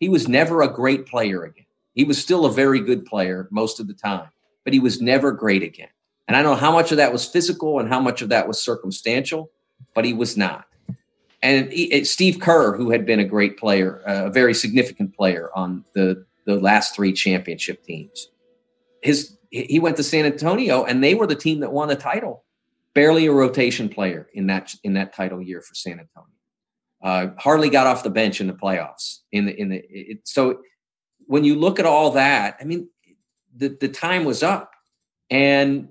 He 0.00 0.08
was 0.08 0.28
never 0.28 0.62
a 0.62 0.72
great 0.72 1.06
player 1.06 1.44
again. 1.44 1.66
He 1.94 2.04
was 2.04 2.18
still 2.18 2.46
a 2.46 2.52
very 2.52 2.80
good 2.80 3.04
player 3.04 3.48
most 3.50 3.80
of 3.80 3.86
the 3.86 3.94
time, 3.94 4.28
but 4.64 4.72
he 4.72 4.80
was 4.80 5.00
never 5.00 5.32
great 5.32 5.62
again. 5.62 5.88
And 6.26 6.36
I 6.36 6.42
don't 6.42 6.52
know 6.52 6.60
how 6.60 6.72
much 6.72 6.90
of 6.90 6.96
that 6.96 7.12
was 7.12 7.26
physical 7.26 7.78
and 7.78 7.88
how 7.88 8.00
much 8.00 8.22
of 8.22 8.30
that 8.30 8.48
was 8.48 8.60
circumstantial, 8.60 9.50
but 9.94 10.04
he 10.04 10.12
was 10.12 10.36
not. 10.36 10.66
And 11.42 11.72
he, 11.72 12.04
Steve 12.04 12.38
Kerr, 12.40 12.76
who 12.76 12.90
had 12.90 13.04
been 13.04 13.18
a 13.18 13.24
great 13.24 13.58
player, 13.58 14.00
a 14.06 14.30
very 14.30 14.54
significant 14.54 15.16
player 15.16 15.50
on 15.54 15.84
the, 15.94 16.24
the 16.46 16.56
last 16.56 16.94
three 16.94 17.12
championship 17.12 17.84
teams, 17.84 18.28
his 19.02 19.36
he 19.50 19.78
went 19.78 19.98
to 19.98 20.02
San 20.02 20.24
Antonio 20.24 20.84
and 20.84 21.04
they 21.04 21.14
were 21.14 21.26
the 21.26 21.34
team 21.34 21.60
that 21.60 21.72
won 21.72 21.88
the 21.88 21.96
title. 21.96 22.44
Barely 22.94 23.26
a 23.26 23.32
rotation 23.32 23.88
player 23.88 24.28
in 24.34 24.46
that 24.46 24.74
in 24.82 24.94
that 24.94 25.14
title 25.14 25.42
year 25.42 25.60
for 25.60 25.74
San 25.74 26.00
Antonio. 26.00 26.28
Uh, 27.02 27.28
hardly 27.38 27.68
got 27.68 27.86
off 27.86 28.02
the 28.02 28.10
bench 28.10 28.40
in 28.40 28.46
the 28.46 28.52
playoffs. 28.52 29.18
In 29.30 29.46
the 29.46 29.60
in 29.60 29.68
the 29.70 29.82
it, 29.88 30.20
so 30.24 30.60
when 31.26 31.44
you 31.44 31.56
look 31.56 31.78
at 31.78 31.86
all 31.86 32.12
that, 32.12 32.56
I 32.60 32.64
mean, 32.64 32.88
the 33.54 33.68
the 33.68 33.88
time 33.88 34.24
was 34.24 34.42
up, 34.42 34.72
and 35.30 35.88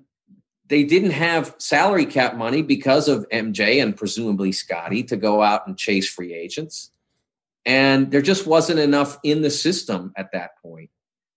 they 0.72 0.86
didn't 0.86 1.12
have 1.12 1.54
salary 1.58 2.06
cap 2.06 2.38
money 2.38 2.62
because 2.62 3.10
of 3.10 3.28
MJ 3.28 3.84
and 3.84 3.96
presumably 3.96 4.54
Scottie 4.54 5.04
to 5.04 5.18
go 5.18 5.44
out 5.44 5.68
and 5.68 5.78
chase 5.78 6.10
free 6.10 6.34
agents, 6.34 6.92
and 7.66 8.10
there 8.10 8.22
just 8.22 8.48
wasn't 8.48 8.80
enough 8.80 9.20
in 9.22 9.42
the 9.42 9.50
system 9.50 10.14
at 10.16 10.32
that 10.32 10.52
point. 10.62 10.90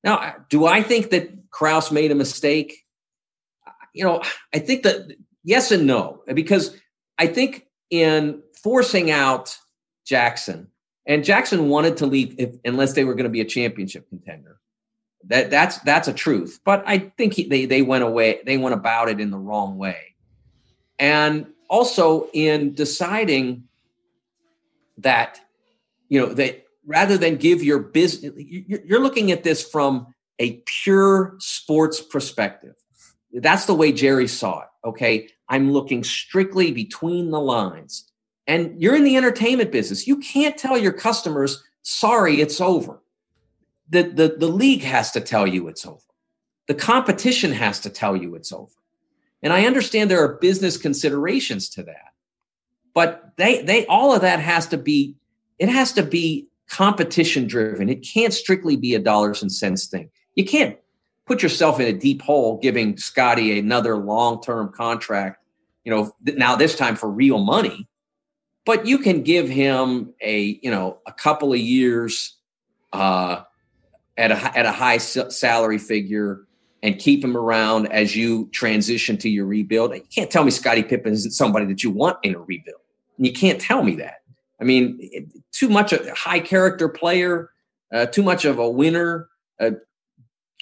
Now, 0.05 0.37
do 0.49 0.67
I 0.67 0.83
think 0.85 1.11
that 1.11 1.51
Krause 1.51 1.91
made 1.91 2.13
a 2.13 2.15
mistake? 2.15 2.85
You 3.93 4.05
know, 4.05 4.23
I 4.55 4.61
think 4.61 4.85
that 4.85 5.17
yes 5.43 5.73
and 5.73 5.85
no 5.85 6.23
because 6.33 6.77
I 7.19 7.27
think 7.27 7.67
in 7.91 8.41
forcing 8.63 9.11
out 9.11 9.59
Jackson. 10.07 10.69
And 11.07 11.25
Jackson 11.25 11.69
wanted 11.69 11.99
to 11.99 12.07
leave 12.07 12.35
if, 12.39 12.55
unless 12.65 12.95
they 12.95 13.05
were 13.05 13.15
going 13.15 13.25
to 13.25 13.31
be 13.31 13.41
a 13.41 13.45
championship 13.45 14.09
contender. 14.09 14.61
That 15.29 15.51
that's 15.51 15.79
that's 15.79 16.09
a 16.09 16.13
truth. 16.13 16.61
But 16.65 16.85
I 16.87 16.99
think 16.99 17.35
he, 17.35 17.49
they 17.49 17.67
they 17.67 17.83
went 17.83 18.05
away. 18.05 18.41
They 18.45 18.59
went 18.59 18.75
about 18.75 19.09
it 19.09 19.21
in 19.21 19.31
the 19.31 19.39
wrong 19.39 19.79
way. 19.79 20.15
And 20.99 21.47
also 21.69 22.29
in 22.33 22.75
deciding 22.75 23.65
that 24.99 25.41
you 26.09 26.21
know 26.21 26.33
that 26.35 26.65
rather 26.87 27.17
than 27.17 27.37
give 27.37 27.63
your 27.63 27.79
business, 27.79 28.33
you're 28.37 29.01
looking 29.01 29.33
at 29.33 29.45
this 29.45 29.63
from 29.63 30.07
a 30.39 30.63
pure 30.67 31.37
sports 31.39 32.01
perspective. 32.01 32.75
That's 33.33 33.67
the 33.67 33.75
way 33.75 33.93
Jerry 33.93 34.29
saw 34.29 34.61
it. 34.61 34.69
Okay, 34.85 35.29
I'm 35.49 35.73
looking 35.73 36.05
strictly 36.05 36.71
between 36.73 37.31
the 37.31 37.41
lines. 37.41 38.11
And 38.47 38.81
you're 38.81 38.95
in 38.95 39.05
the 39.05 39.17
entertainment 39.17 39.73
business. 39.73 40.07
You 40.07 40.19
can't 40.19 40.59
tell 40.59 40.77
your 40.77 40.93
customers, 40.93 41.63
sorry, 41.83 42.41
it's 42.41 42.61
over. 42.61 43.01
The, 43.91 44.03
the, 44.03 44.37
the 44.39 44.49
league 44.49 44.83
has 44.83 45.11
to 45.13 45.21
tell 45.21 45.47
you 45.47 45.69
it's 45.69 45.87
over. 45.87 46.01
The 46.67 46.75
competition 46.75 47.53
has 47.53 47.81
to 47.81 47.91
tell 47.91 48.17
you 48.17 48.35
it's 48.35 48.53
over. 48.53 48.73
And 49.43 49.53
I 49.53 49.67
understand 49.67 50.11
there 50.11 50.25
are 50.25 50.39
business 50.39 50.77
considerations 50.77 51.69
to 51.71 51.83
that. 51.83 52.13
But 52.95 53.33
they 53.37 53.63
they 53.63 53.85
all 53.87 54.15
of 54.15 54.23
that 54.23 54.39
has 54.41 54.69
to 54.69 54.79
be 54.79 55.17
it 55.59 55.69
has 55.69 55.93
to 55.95 56.03
be 56.03 56.47
competition 56.69 57.47
driven. 57.47 57.89
It 57.89 57.97
can't 57.97 58.33
strictly 58.33 58.77
be 58.77 58.95
a 58.95 59.01
dollars 59.01 59.43
and 59.43 59.53
cents 59.53 59.87
thing. 59.87 60.09
You 60.37 60.45
can't 60.45 60.79
put 61.27 61.43
yourself 61.43 61.81
in 61.81 61.87
a 61.87 61.99
deep 61.99 62.23
hole 62.23 62.59
giving 62.63 62.97
Scottie 62.97 63.59
another 63.59 63.97
long-term 63.97 64.73
contract, 64.73 65.45
you 65.85 65.91
know, 65.93 66.15
now 66.23 66.55
this 66.57 66.77
time 66.77 66.97
for 66.97 67.11
real 67.11 67.39
money 67.39 67.89
but 68.65 68.87
you 68.87 68.99
can 68.99 69.23
give 69.23 69.49
him 69.49 70.15
a 70.21 70.59
you 70.63 70.71
know 70.71 70.99
a 71.07 71.13
couple 71.13 71.53
of 71.53 71.59
years 71.59 72.37
uh, 72.93 73.43
at 74.17 74.31
a 74.31 74.59
at 74.59 74.67
a 74.67 74.73
high 74.73 74.99
salary 74.99 75.79
figure 75.79 76.47
and 76.83 76.99
keep 76.99 77.25
him 77.25 77.37
around 77.37 77.87
as 77.87 78.15
you 78.15 78.49
transition 78.53 79.17
to 79.19 79.29
your 79.29 79.47
rebuild. 79.47 79.95
You 79.95 80.03
can't 80.15 80.31
tell 80.31 80.45
me 80.45 80.51
Scottie 80.51 80.83
Pippen 80.83 81.13
isn't 81.13 81.33
somebody 81.33 81.65
that 81.67 81.83
you 81.83 81.91
want 81.91 82.19
in 82.23 82.35
a 82.35 82.41
rebuild. 82.41 82.81
You 83.17 83.33
can't 83.33 83.61
tell 83.61 83.83
me 83.83 83.97
that. 83.97 84.23
I 84.61 84.65
mean, 84.65 85.33
too 85.53 85.69
much 85.69 85.93
of 85.93 86.07
a 86.07 86.15
high 86.15 86.41
character 86.41 86.89
player, 86.89 87.51
uh, 87.93 88.07
too 88.07 88.23
much 88.23 88.45
of 88.45 88.59
a 88.59 88.69
winner, 88.69 89.29
a 89.59 89.73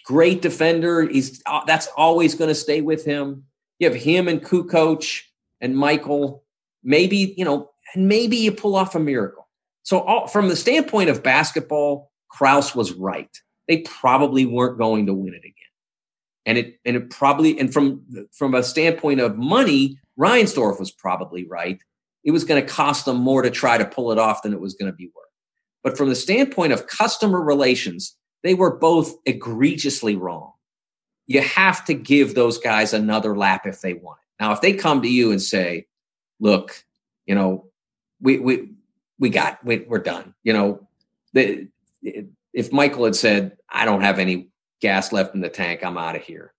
great 0.05 0.43
defender. 0.43 1.03
He's 1.09 1.43
uh, 1.47 1.65
that's 1.67 1.89
always 1.97 2.35
going 2.35 2.49
to 2.49 2.55
stay 2.55 2.81
with 2.81 3.05
him. 3.05 3.45
You 3.79 3.91
have 3.91 4.01
him 4.01 4.29
and 4.29 4.43
Kukoc 4.43 5.23
and 5.61 5.77
Michael. 5.77 6.45
Maybe 6.85 7.35
you 7.37 7.45
know 7.45 7.73
and 7.95 8.09
maybe 8.09 8.37
you 8.37 8.53
pull 8.53 8.77
off 8.77 8.95
a 8.95 9.01
miracle. 9.01 9.49
So, 9.83 10.01
all, 10.01 10.27
from 10.27 10.49
the 10.49 10.57
standpoint 10.57 11.11
of 11.11 11.23
basketball, 11.23 12.12
Krause 12.33 12.75
was 12.75 12.93
right. 12.93 13.31
They 13.69 13.79
probably 13.79 14.47
weren't 14.47 14.79
going 14.79 15.07
to 15.07 15.15
win 15.15 15.35
it 15.35 15.39
again, 15.39 15.53
and 16.47 16.59
it 16.59 16.81
and 16.85 16.97
it 16.97 17.11
probably 17.11 17.59
and 17.59 17.73
from 17.73 18.05
from 18.33 18.55
a 18.55 18.63
standpoint 18.63 19.21
of 19.21 19.37
money, 19.37 19.99
Reinsdorf 20.19 20.79
was 20.79 20.91
probably 20.91 21.47
right. 21.47 21.79
It 22.25 22.33
was 22.33 22.45
going 22.45 22.65
to 22.65 22.69
cost 22.69 23.05
them 23.05 23.19
more 23.19 23.43
to 23.43 23.51
try 23.51 23.79
to 23.79 23.85
pull 23.85 24.13
it 24.13 24.19
off 24.19 24.43
than 24.43 24.53
it 24.53 24.61
was 24.61 24.75
going 24.75 24.91
to 24.91 24.97
be 24.97 25.11
worth. 25.15 25.27
But 25.83 25.97
from 25.97 26.09
the 26.09 26.15
standpoint 26.15 26.73
of 26.73 26.87
customer 26.87 27.43
relations, 27.43 28.17
they 28.45 28.55
were 28.55 28.77
both 28.77 29.15
egregiously 29.27 30.15
wrong. 30.15 30.53
You 31.27 31.41
have 31.43 31.85
to 31.87 31.95
give 31.95 32.35
those 32.35 32.59
guys 32.59 32.93
another 32.93 33.37
lap 33.37 33.67
if 33.67 33.81
they 33.81 33.95
want 33.95 34.19
it. 34.21 34.43
Now, 34.43 34.53
if 34.53 34.61
they 34.61 34.73
come 34.73 35.03
to 35.03 35.09
you 35.09 35.31
and 35.31 35.41
say, 35.41 35.87
"Look, 36.41 36.85
you 37.27 37.35
know, 37.35 37.67
we 38.21 38.39
we 38.39 38.71
we 39.19 39.29
got 39.29 39.65
we, 39.65 39.79
we're 39.89 39.99
done. 39.99 40.35
You 40.43 40.53
know, 40.53 40.89
the, 41.33 41.69
if 42.03 42.73
Michael 42.73 43.05
had 43.05 43.17
said, 43.17 43.57
"I 43.69 43.85
don't 43.85 44.03
have 44.03 44.19
any 44.19 44.51
gas 44.81 45.13
left 45.13 45.35
in 45.35 45.41
the 45.41 45.49
tank, 45.49 45.81
I'm 45.83 45.99
out 45.99 46.17
of 46.17 46.23
here," 46.23 46.53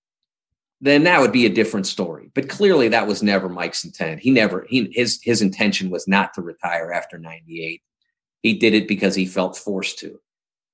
then 0.82 1.04
that 1.04 1.22
would 1.22 1.32
be 1.32 1.46
a 1.46 1.54
different 1.54 1.88
story. 1.88 2.32
But 2.34 2.50
clearly, 2.50 2.88
that 2.90 3.08
was 3.08 3.24
never 3.24 3.50
Mike's 3.50 3.84
intent. 3.84 4.22
He 4.22 4.32
never 4.32 4.66
he 4.70 4.90
his 4.94 5.20
his 5.24 5.42
intention 5.42 5.90
was 5.90 6.08
not 6.08 6.34
to 6.34 6.42
retire 6.42 6.92
after 6.92 7.18
'98. 7.18 7.82
He 8.42 8.54
did 8.54 8.74
it 8.74 8.88
because 8.88 9.16
he 9.16 9.26
felt 9.26 9.58
forced 9.58 10.00
to. 10.00 10.20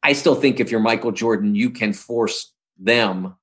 I 0.01 0.13
still 0.13 0.36
think 0.36 0.60
if 0.60 0.71
you're 0.71 0.79
Michael 0.79 1.12
Jordan, 1.12 1.55
you 1.55 1.69
can 1.69 1.93
force 1.93 2.53
them 2.77 3.36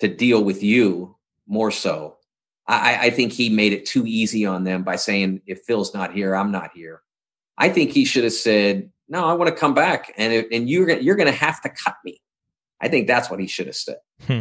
to 0.00 0.08
deal 0.08 0.44
with 0.44 0.62
you 0.62 1.16
more 1.46 1.70
so 1.70 2.16
I, 2.66 2.98
I 3.06 3.10
think 3.10 3.32
he 3.32 3.48
made 3.48 3.72
it 3.72 3.86
too 3.86 4.04
easy 4.06 4.44
on 4.44 4.64
them 4.64 4.82
by 4.82 4.96
saying, 4.96 5.42
if 5.46 5.62
Phil's 5.62 5.94
not 5.94 6.12
here, 6.12 6.34
I'm 6.34 6.50
not 6.50 6.72
here. 6.74 7.02
I 7.56 7.68
think 7.68 7.90
he 7.90 8.04
should 8.04 8.24
have 8.24 8.32
said, 8.32 8.90
no, 9.08 9.24
I 9.24 9.34
want 9.34 9.48
to 9.48 9.56
come 9.56 9.74
back. 9.74 10.12
And, 10.16 10.46
and 10.52 10.68
you're, 10.68 10.90
you're 10.90 11.16
going 11.16 11.30
to 11.30 11.38
have 11.38 11.60
to 11.62 11.68
cut 11.68 11.96
me. 12.04 12.20
I 12.80 12.88
think 12.88 13.06
that's 13.06 13.30
what 13.30 13.40
he 13.40 13.46
should 13.46 13.66
have 13.66 13.76
said. 13.76 13.96
Hmm. 14.26 14.40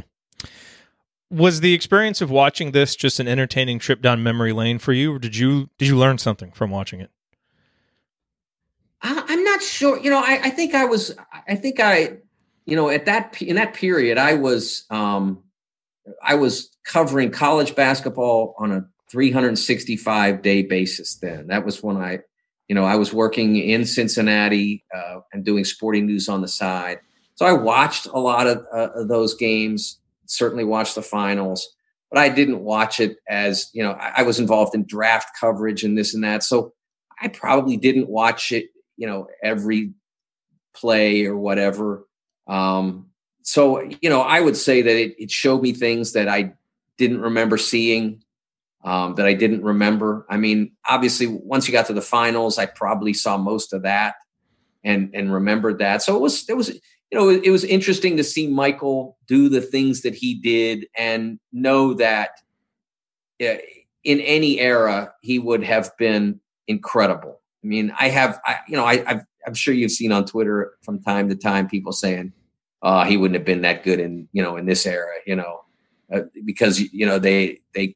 Was 1.29 1.61
the 1.61 1.73
experience 1.73 2.21
of 2.21 2.29
watching 2.29 2.71
this 2.71 2.95
just 2.95 3.19
an 3.19 3.27
entertaining 3.27 3.79
trip 3.79 4.01
down 4.01 4.21
memory 4.21 4.53
lane 4.53 4.77
for 4.77 4.93
you, 4.93 5.13
or 5.13 5.19
did 5.19 5.35
you 5.35 5.69
did 5.79 5.87
you 5.87 5.97
learn 5.97 6.17
something 6.17 6.51
from 6.51 6.69
watching 6.69 7.01
it? 7.01 7.09
I, 9.01 9.25
am 9.29 9.43
not 9.43 9.61
sure. 9.61 9.99
You 9.99 10.11
know, 10.11 10.19
I, 10.19 10.39
I 10.43 10.49
think 10.51 10.75
I 10.75 10.85
was. 10.85 11.15
I 11.47 11.55
think 11.55 11.79
I, 11.79 12.17
you 12.65 12.75
know, 12.75 12.89
at 12.89 13.05
that 13.05 13.41
in 13.41 13.55
that 13.55 13.73
period, 13.73 14.17
I 14.17 14.35
was. 14.35 14.85
um 14.91 15.43
I 16.21 16.35
was 16.35 16.69
covering 16.85 17.31
college 17.31 17.75
basketball 17.75 18.55
on 18.59 18.71
a 18.71 18.85
365 19.09 20.41
day 20.41 20.61
basis 20.61 21.15
then. 21.15 21.47
That 21.47 21.65
was 21.65 21.81
when 21.81 21.97
I, 21.97 22.19
you 22.67 22.75
know, 22.75 22.83
I 22.83 22.95
was 22.95 23.13
working 23.13 23.55
in 23.57 23.85
Cincinnati 23.85 24.83
uh, 24.95 25.19
and 25.31 25.45
doing 25.45 25.65
sporting 25.65 26.05
news 26.05 26.27
on 26.27 26.41
the 26.41 26.47
side. 26.47 26.99
So 27.35 27.45
I 27.45 27.53
watched 27.53 28.07
a 28.07 28.19
lot 28.19 28.47
of, 28.47 28.65
uh, 28.73 28.89
of 28.95 29.07
those 29.07 29.35
games, 29.35 29.99
certainly 30.25 30.63
watched 30.63 30.95
the 30.95 31.01
finals, 31.01 31.67
but 32.09 32.19
I 32.19 32.29
didn't 32.29 32.63
watch 32.63 32.99
it 32.99 33.17
as, 33.29 33.69
you 33.73 33.83
know, 33.83 33.91
I, 33.91 34.13
I 34.17 34.23
was 34.23 34.39
involved 34.39 34.73
in 34.73 34.85
draft 34.85 35.29
coverage 35.39 35.83
and 35.83 35.97
this 35.97 36.13
and 36.13 36.23
that. 36.23 36.43
So 36.43 36.73
I 37.21 37.27
probably 37.27 37.77
didn't 37.77 38.09
watch 38.09 38.51
it, 38.51 38.69
you 38.97 39.07
know, 39.07 39.27
every 39.43 39.93
play 40.75 41.25
or 41.25 41.37
whatever. 41.37 42.07
Um, 42.47 43.07
so, 43.43 43.81
you 44.01 44.09
know, 44.09 44.21
I 44.21 44.39
would 44.39 44.57
say 44.57 44.81
that 44.81 44.95
it, 44.95 45.15
it 45.19 45.31
showed 45.31 45.61
me 45.61 45.71
things 45.71 46.13
that 46.13 46.27
I 46.27 46.53
didn't 46.97 47.21
remember 47.21 47.57
seeing. 47.57 48.23
Um, 48.85 49.15
that 49.15 49.25
I 49.25 49.33
didn't 49.33 49.63
remember. 49.63 50.25
I 50.29 50.37
mean, 50.37 50.71
obviously, 50.87 51.25
once 51.25 51.67
you 51.67 51.71
got 51.71 51.87
to 51.87 51.93
the 51.93 52.01
finals, 52.01 52.59
I 52.59 52.67
probably 52.67 53.13
saw 53.13 53.35
most 53.35 53.73
of 53.73 53.81
that 53.81 54.15
and 54.83 55.09
and 55.13 55.33
remembered 55.33 55.79
that. 55.79 56.03
So 56.03 56.15
it 56.15 56.21
was 56.21 56.47
it 56.47 56.55
was 56.55 56.69
you 56.69 57.19
know 57.19 57.29
it 57.29 57.49
was 57.49 57.63
interesting 57.63 58.15
to 58.17 58.23
see 58.23 58.47
Michael 58.47 59.17
do 59.27 59.49
the 59.49 59.59
things 59.59 60.03
that 60.03 60.13
he 60.13 60.35
did 60.35 60.87
and 60.95 61.39
know 61.51 61.95
that 61.95 62.29
in 63.39 64.21
any 64.21 64.59
era 64.59 65.13
he 65.21 65.39
would 65.39 65.63
have 65.63 65.91
been 65.97 66.39
incredible. 66.67 67.41
I 67.63 67.67
mean, 67.67 67.91
I 67.99 68.09
have 68.09 68.39
I, 68.45 68.57
you 68.67 68.77
know 68.77 68.85
I 68.85 69.03
I've, 69.07 69.21
I'm 69.47 69.55
sure 69.55 69.73
you've 69.73 69.91
seen 69.91 70.11
on 70.11 70.25
Twitter 70.25 70.75
from 70.83 71.01
time 71.01 71.27
to 71.29 71.35
time 71.35 71.67
people 71.67 71.91
saying 71.91 72.33
uh, 72.83 73.03
he 73.05 73.17
wouldn't 73.17 73.37
have 73.37 73.45
been 73.45 73.61
that 73.61 73.83
good 73.83 73.99
in 73.99 74.29
you 74.31 74.43
know 74.43 74.57
in 74.57 74.67
this 74.67 74.85
era, 74.85 75.15
you 75.25 75.35
know, 75.35 75.61
uh, 76.13 76.21
because 76.45 76.79
you 76.93 77.07
know 77.07 77.17
they 77.17 77.61
they 77.73 77.95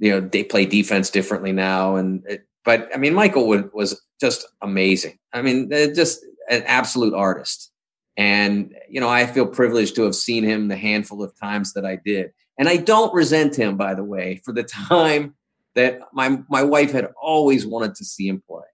you 0.00 0.10
know 0.10 0.20
they 0.20 0.42
play 0.42 0.66
defense 0.66 1.10
differently 1.10 1.52
now, 1.52 1.96
and 1.96 2.24
it, 2.26 2.46
but 2.64 2.88
I 2.92 2.98
mean 2.98 3.14
Michael 3.14 3.46
would, 3.48 3.72
was 3.72 4.00
just 4.20 4.46
amazing. 4.62 5.18
I 5.32 5.42
mean, 5.42 5.72
uh, 5.72 5.94
just 5.94 6.24
an 6.48 6.62
absolute 6.66 7.14
artist, 7.14 7.70
and 8.16 8.74
you 8.88 9.00
know 9.00 9.08
I 9.08 9.26
feel 9.26 9.46
privileged 9.46 9.94
to 9.96 10.02
have 10.02 10.14
seen 10.14 10.42
him 10.42 10.68
the 10.68 10.76
handful 10.76 11.22
of 11.22 11.38
times 11.38 11.74
that 11.74 11.84
I 11.84 11.96
did, 11.96 12.32
and 12.58 12.68
I 12.68 12.78
don't 12.78 13.14
resent 13.14 13.56
him 13.56 13.76
by 13.76 13.94
the 13.94 14.04
way 14.04 14.40
for 14.44 14.52
the 14.52 14.62
time 14.88 15.34
that 15.74 16.00
my 16.12 16.40
my 16.48 16.64
wife 16.64 16.92
had 16.92 17.08
always 17.20 17.66
wanted 17.66 17.94
to 17.96 18.04
see 18.04 18.26
him 18.26 18.42
play. 18.48 18.64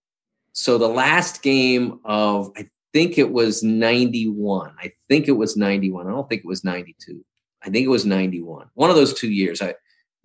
So 0.53 0.79
the 0.79 0.89
last 0.89 1.43
game 1.43 2.01
of 2.05 2.53
I 2.57 2.69
think 2.95 3.19
it 3.19 3.31
was 3.31 3.63
91. 3.63 4.73
I 4.81 4.93
think 5.09 5.29
it 5.29 5.33
was 5.33 5.57
91. 5.57 6.07
I 6.07 6.11
don't 6.11 6.29
think 6.29 6.43
it 6.45 6.49
was 6.49 6.65
92. 6.65 7.23
I 7.63 7.69
think 7.69 7.85
it 7.85 7.91
was 7.91 8.07
91. 8.07 8.69
One 8.75 8.91
of 8.91 8.97
those 8.97 9.13
two 9.13 9.31
years, 9.31 9.61
I, 9.61 9.75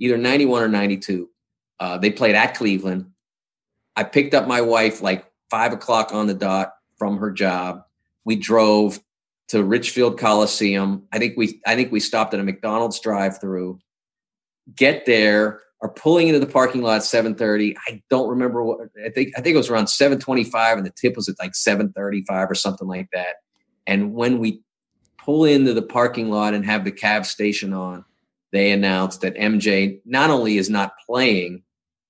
either 0.01 0.17
91 0.17 0.63
or 0.63 0.67
92. 0.67 1.29
Uh, 1.79 1.97
they 1.97 2.11
played 2.11 2.35
at 2.35 2.55
Cleveland. 2.55 3.11
I 3.95 4.03
picked 4.03 4.33
up 4.33 4.47
my 4.47 4.61
wife 4.61 5.01
like 5.01 5.25
five 5.49 5.73
o'clock 5.73 6.13
on 6.13 6.27
the 6.27 6.33
dot 6.33 6.73
from 6.97 7.17
her 7.17 7.31
job. 7.31 7.83
We 8.25 8.35
drove 8.35 8.99
to 9.49 9.63
Richfield 9.63 10.19
Coliseum. 10.19 11.03
I 11.11 11.19
think 11.19 11.37
we 11.37 11.61
I 11.65 11.75
think 11.75 11.91
we 11.91 11.99
stopped 11.99 12.33
at 12.33 12.39
a 12.39 12.43
McDonald's 12.43 12.99
drive-through. 12.99 13.79
Get 14.75 15.05
there, 15.05 15.61
are 15.81 15.89
pulling 15.89 16.27
into 16.27 16.39
the 16.39 16.45
parking 16.45 16.81
lot 16.81 16.97
at 16.97 17.01
7:30. 17.01 17.75
I 17.87 18.01
don't 18.09 18.29
remember 18.29 18.63
what 18.63 18.89
I 19.03 19.09
think 19.09 19.33
I 19.37 19.41
think 19.41 19.55
it 19.55 19.57
was 19.57 19.69
around 19.69 19.87
7:25 19.87 20.77
and 20.77 20.85
the 20.85 20.91
tip 20.91 21.15
was 21.15 21.27
at 21.27 21.39
like 21.39 21.53
7:35 21.53 22.49
or 22.49 22.55
something 22.55 22.87
like 22.87 23.09
that. 23.13 23.37
And 23.87 24.13
when 24.13 24.39
we 24.39 24.61
pull 25.17 25.45
into 25.45 25.73
the 25.73 25.81
parking 25.81 26.29
lot 26.29 26.53
and 26.53 26.65
have 26.65 26.85
the 26.85 26.91
cab 26.91 27.25
station 27.25 27.73
on, 27.73 28.05
they 28.51 28.71
announced 28.71 29.21
that 29.21 29.35
MJ 29.35 29.99
not 30.05 30.29
only 30.29 30.57
is 30.57 30.69
not 30.69 30.93
playing 31.05 31.63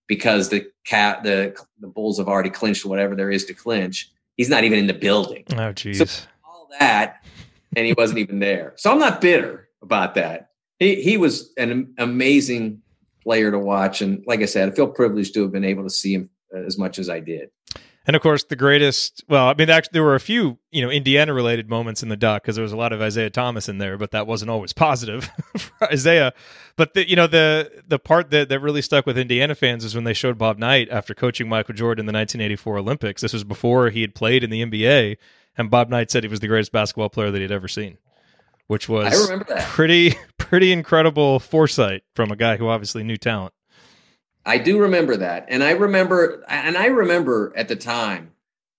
because 0.08 0.50
the 0.50 0.70
cat 0.86 1.24
the 1.24 1.56
the 1.80 1.88
Bulls 1.88 2.18
have 2.18 2.28
already 2.28 2.50
clinched 2.50 2.86
whatever 2.86 3.16
there 3.16 3.32
is 3.32 3.46
to 3.46 3.54
clinch. 3.54 4.12
He's 4.38 4.50
not 4.50 4.64
even 4.64 4.80
in 4.80 4.88
the 4.88 4.94
building. 4.94 5.46
Oh 5.52 5.74
jeez. 5.74 6.08
So 6.08 6.28
all 6.44 6.70
that 6.80 7.24
and 7.76 7.86
he 7.86 7.94
wasn't 7.94 8.20
even 8.20 8.40
there. 8.40 8.74
So 8.78 8.92
I'm 8.92 9.00
not 9.00 9.22
bitter 9.22 9.70
about 9.82 10.16
that. 10.16 10.50
He 10.80 11.02
he 11.02 11.18
was 11.18 11.54
an 11.58 11.94
amazing 11.98 12.82
player 13.24 13.52
to 13.52 13.60
watch. 13.60 14.02
And 14.02 14.24
like 14.26 14.42
I 14.42 14.46
said, 14.46 14.70
I 14.70 14.76
feel 14.76 14.88
privileged 14.88 15.34
to 15.36 15.44
have 15.44 15.52
been 15.52 15.64
able 15.64 15.84
to 15.84 15.90
see 15.90 16.16
him 16.16 16.30
uh, 16.54 16.60
as 16.60 16.78
much 16.78 17.00
as 17.00 17.10
I 17.10 17.20
did. 17.20 17.50
And 18.08 18.16
of 18.16 18.22
course, 18.22 18.44
the 18.44 18.56
greatest. 18.56 19.24
Well, 19.28 19.48
I 19.48 19.54
mean, 19.54 19.70
actually, 19.70 19.92
there 19.94 20.04
were 20.04 20.16
a 20.16 20.20
few, 20.20 20.58
you 20.72 20.82
know, 20.82 20.90
Indiana 20.90 21.34
related 21.34 21.70
moments 21.70 22.02
in 22.02 22.10
the 22.10 22.18
doc 22.18 22.42
because 22.42 22.56
there 22.56 22.64
was 22.64 22.72
a 22.72 22.78
lot 22.78 22.94
of 22.94 23.02
Isiah 23.02 23.30
Thomas 23.30 23.70
in 23.70 23.78
there, 23.78 23.98
but 23.98 24.12
that 24.12 24.26
wasn't 24.26 24.50
always 24.50 24.74
positive 24.74 25.30
for 25.58 25.88
Isiah. 25.92 26.34
But 26.78 26.96
the, 26.96 27.08
you 27.08 27.16
know, 27.16 27.28
the 27.28 27.84
the 27.88 28.00
part 28.00 28.32
that 28.32 28.50
that 28.50 28.60
really 28.60 28.82
stuck 28.82 29.06
with 29.06 29.18
Indiana 29.18 29.54
fans 29.54 29.86
is 29.86 29.94
when 29.94 30.04
they 30.04 30.16
showed 30.16 30.38
Bob 30.38 30.58
Knight 30.58 30.90
after 30.90 31.14
coaching 31.14 31.48
Michael 31.48 31.76
Jordan 31.76 32.04
in 32.04 32.06
the 32.08 32.18
1984 32.18 32.80
Olympics. 32.80 33.22
This 33.22 33.34
was 33.34 33.44
before 33.44 33.90
he 33.92 34.02
had 34.02 34.16
played 34.16 34.44
in 34.44 34.50
the 34.50 34.64
NBA, 34.64 35.18
and 35.58 35.70
Bob 35.70 35.90
Knight 35.90 36.10
said 36.10 36.24
he 36.24 36.30
was 36.30 36.40
the 36.40 36.48
greatest 36.48 36.72
basketball 36.72 37.10
player 37.10 37.30
that 37.30 37.40
he'd 37.40 37.52
ever 37.52 37.68
seen 37.68 37.98
which 38.72 38.88
was 38.88 39.30
pretty 39.64 40.16
pretty 40.38 40.72
incredible 40.72 41.42
foresight 41.42 42.04
from 42.16 42.32
a 42.32 42.38
guy 42.38 42.56
who 42.56 42.70
obviously 42.70 43.04
knew 43.04 43.18
talent. 43.18 43.54
I 44.46 44.58
do 44.58 44.80
remember 44.80 45.18
that, 45.18 45.46
and 45.50 45.64
I 45.64 45.72
remember, 45.72 46.44
and 46.48 46.78
I 46.78 46.88
remember 46.88 47.54
at 47.56 47.68
the 47.68 47.76
time, 47.76 48.32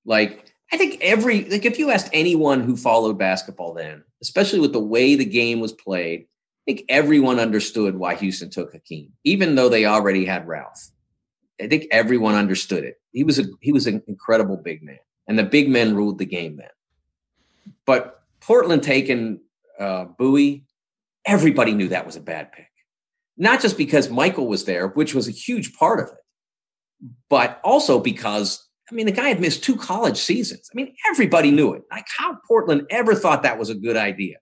like 0.04 0.52
I 0.72 0.76
think 0.76 0.98
every 1.00 1.44
like 1.44 1.64
if 1.64 1.78
you 1.78 1.90
asked 1.90 2.10
anyone 2.12 2.62
who 2.62 2.76
followed 2.76 3.18
basketball 3.18 3.74
then, 3.74 4.02
especially 4.22 4.60
with 4.60 4.72
the 4.72 4.80
way 4.80 5.14
the 5.14 5.24
game 5.24 5.60
was 5.60 5.72
played, 5.72 6.22
I 6.22 6.62
think 6.72 6.84
everyone 6.88 7.38
understood 7.38 7.96
why 7.96 8.14
Houston 8.16 8.50
took 8.50 8.72
Hakeem, 8.72 9.12
even 9.24 9.54
though 9.54 9.68
they 9.68 9.84
already 9.84 10.24
had 10.24 10.48
Ralph. 10.48 10.90
I 11.60 11.68
think 11.68 11.86
everyone 11.90 12.34
understood 12.34 12.84
it. 12.84 13.00
He 13.12 13.22
was 13.22 13.38
a 13.38 13.44
he 13.60 13.70
was 13.72 13.86
an 13.86 14.02
incredible 14.08 14.56
big 14.56 14.82
man, 14.82 14.98
and 15.28 15.38
the 15.38 15.44
big 15.44 15.68
men 15.68 15.94
ruled 15.94 16.18
the 16.18 16.24
game 16.24 16.56
then. 16.56 17.74
But 17.84 18.22
Portland 18.40 18.82
taking 18.82 19.40
uh, 19.78 20.04
Bowie, 20.04 20.64
everybody 21.26 21.72
knew 21.74 21.88
that 21.88 22.06
was 22.06 22.16
a 22.16 22.20
bad 22.20 22.50
pick. 22.50 22.71
Not 23.36 23.60
just 23.60 23.78
because 23.78 24.10
Michael 24.10 24.46
was 24.46 24.64
there, 24.64 24.88
which 24.88 25.14
was 25.14 25.28
a 25.28 25.32
huge 25.32 25.74
part 25.74 26.00
of 26.00 26.08
it, 26.08 27.10
but 27.28 27.60
also 27.64 27.98
because, 27.98 28.68
I 28.90 28.94
mean, 28.94 29.06
the 29.06 29.12
guy 29.12 29.28
had 29.28 29.40
missed 29.40 29.64
two 29.64 29.76
college 29.76 30.18
seasons. 30.18 30.68
I 30.72 30.76
mean, 30.76 30.94
everybody 31.10 31.50
knew 31.50 31.72
it. 31.72 31.82
Like, 31.90 32.06
how 32.16 32.36
Portland 32.46 32.86
ever 32.90 33.14
thought 33.14 33.42
that 33.42 33.58
was 33.58 33.70
a 33.70 33.74
good 33.74 33.96
idea? 33.96 34.36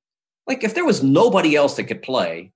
Like, 0.47 0.65
if 0.65 0.75
there 0.75 0.85
was 0.85 1.03
nobody 1.03 1.55
else 1.55 1.77
that 1.77 1.85
could 1.85 2.03
play, 2.03 2.53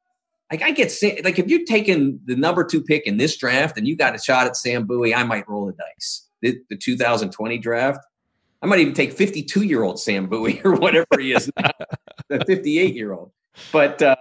like, 0.51 0.63
I 0.63 0.73
get, 0.73 0.93
like, 1.23 1.39
if 1.39 1.49
you'd 1.49 1.67
taken 1.67 2.21
the 2.25 2.37
number 2.37 2.65
two 2.65 2.83
pick 2.83 3.07
in 3.07 3.17
this 3.17 3.37
draft 3.37 3.79
and 3.79 3.87
you 3.87 3.97
got 3.97 4.15
a 4.15 4.19
shot 4.19 4.47
at 4.47 4.57
Sam 4.57 4.87
Bowie, 4.87 5.15
I 5.15 5.23
might 5.23 5.49
roll 5.49 5.67
the 5.67 5.73
dice. 5.73 6.29
The, 6.43 6.59
the 6.69 6.77
2020 6.77 7.59
draft, 7.59 8.01
I 8.61 8.67
might 8.67 8.81
even 8.81 8.95
take 8.95 9.13
52 9.13 9.63
year 9.63 9.83
old 9.83 10.01
Sam 10.01 10.27
Bowie 10.27 10.61
or 10.65 10.75
whatever 10.75 11.07
he 11.19 11.33
is 11.33 11.51
now, 11.57 11.71
the 12.29 12.45
58 12.45 12.95
year 12.95 13.13
old. 13.13 13.31
But 13.73 14.03
uh, 14.03 14.17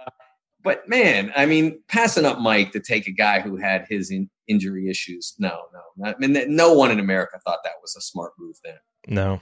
but 0.64 0.88
man, 0.88 1.32
I 1.36 1.46
mean, 1.46 1.80
passing 1.88 2.24
up 2.24 2.40
Mike 2.40 2.72
to 2.72 2.80
take 2.80 3.06
a 3.06 3.12
guy 3.12 3.40
who 3.40 3.56
had 3.56 3.86
his 3.88 4.10
in, 4.10 4.28
injury 4.48 4.88
issues, 4.90 5.34
no, 5.38 5.66
no, 5.72 6.06
I 6.06 6.14
mean, 6.18 6.56
no 6.56 6.72
one 6.72 6.90
in 6.90 6.98
America 6.98 7.38
thought 7.44 7.60
that 7.64 7.74
was 7.80 7.94
a 7.96 8.00
smart 8.00 8.32
move 8.38 8.56
then. 8.64 8.78
No. 9.06 9.40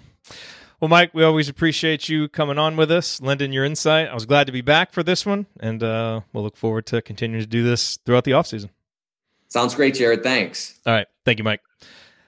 Well, 0.81 0.89
Mike, 0.89 1.15
we 1.15 1.23
always 1.23 1.49
appreciate 1.49 2.09
you 2.09 2.29
coming 2.29 2.59
on 2.59 2.77
with 2.77 2.91
us, 2.91 3.21
lending 3.21 3.53
your 3.53 3.65
insight. 3.65 4.09
I 4.09 4.15
was 4.15 4.27
glad 4.27 4.49
to 4.49 4.53
be 4.53 4.63
back 4.63 4.93
for 4.93 5.05
this 5.05 5.25
one, 5.25 5.47
and 5.61 5.81
uh, 5.81 6.23
we'll 6.33 6.43
look 6.43 6.57
forward 6.57 6.87
to 6.87 7.01
continuing 7.01 7.41
to 7.41 7.49
do 7.49 7.63
this 7.63 7.99
throughout 8.05 8.25
the 8.25 8.33
offseason. 8.33 8.71
Sounds 9.47 9.77
great, 9.77 9.95
Jerod. 9.95 10.25
Thanks. 10.25 10.81
All 10.85 10.93
right. 10.93 11.07
Thank 11.25 11.39
you, 11.39 11.45
Mike. 11.45 11.61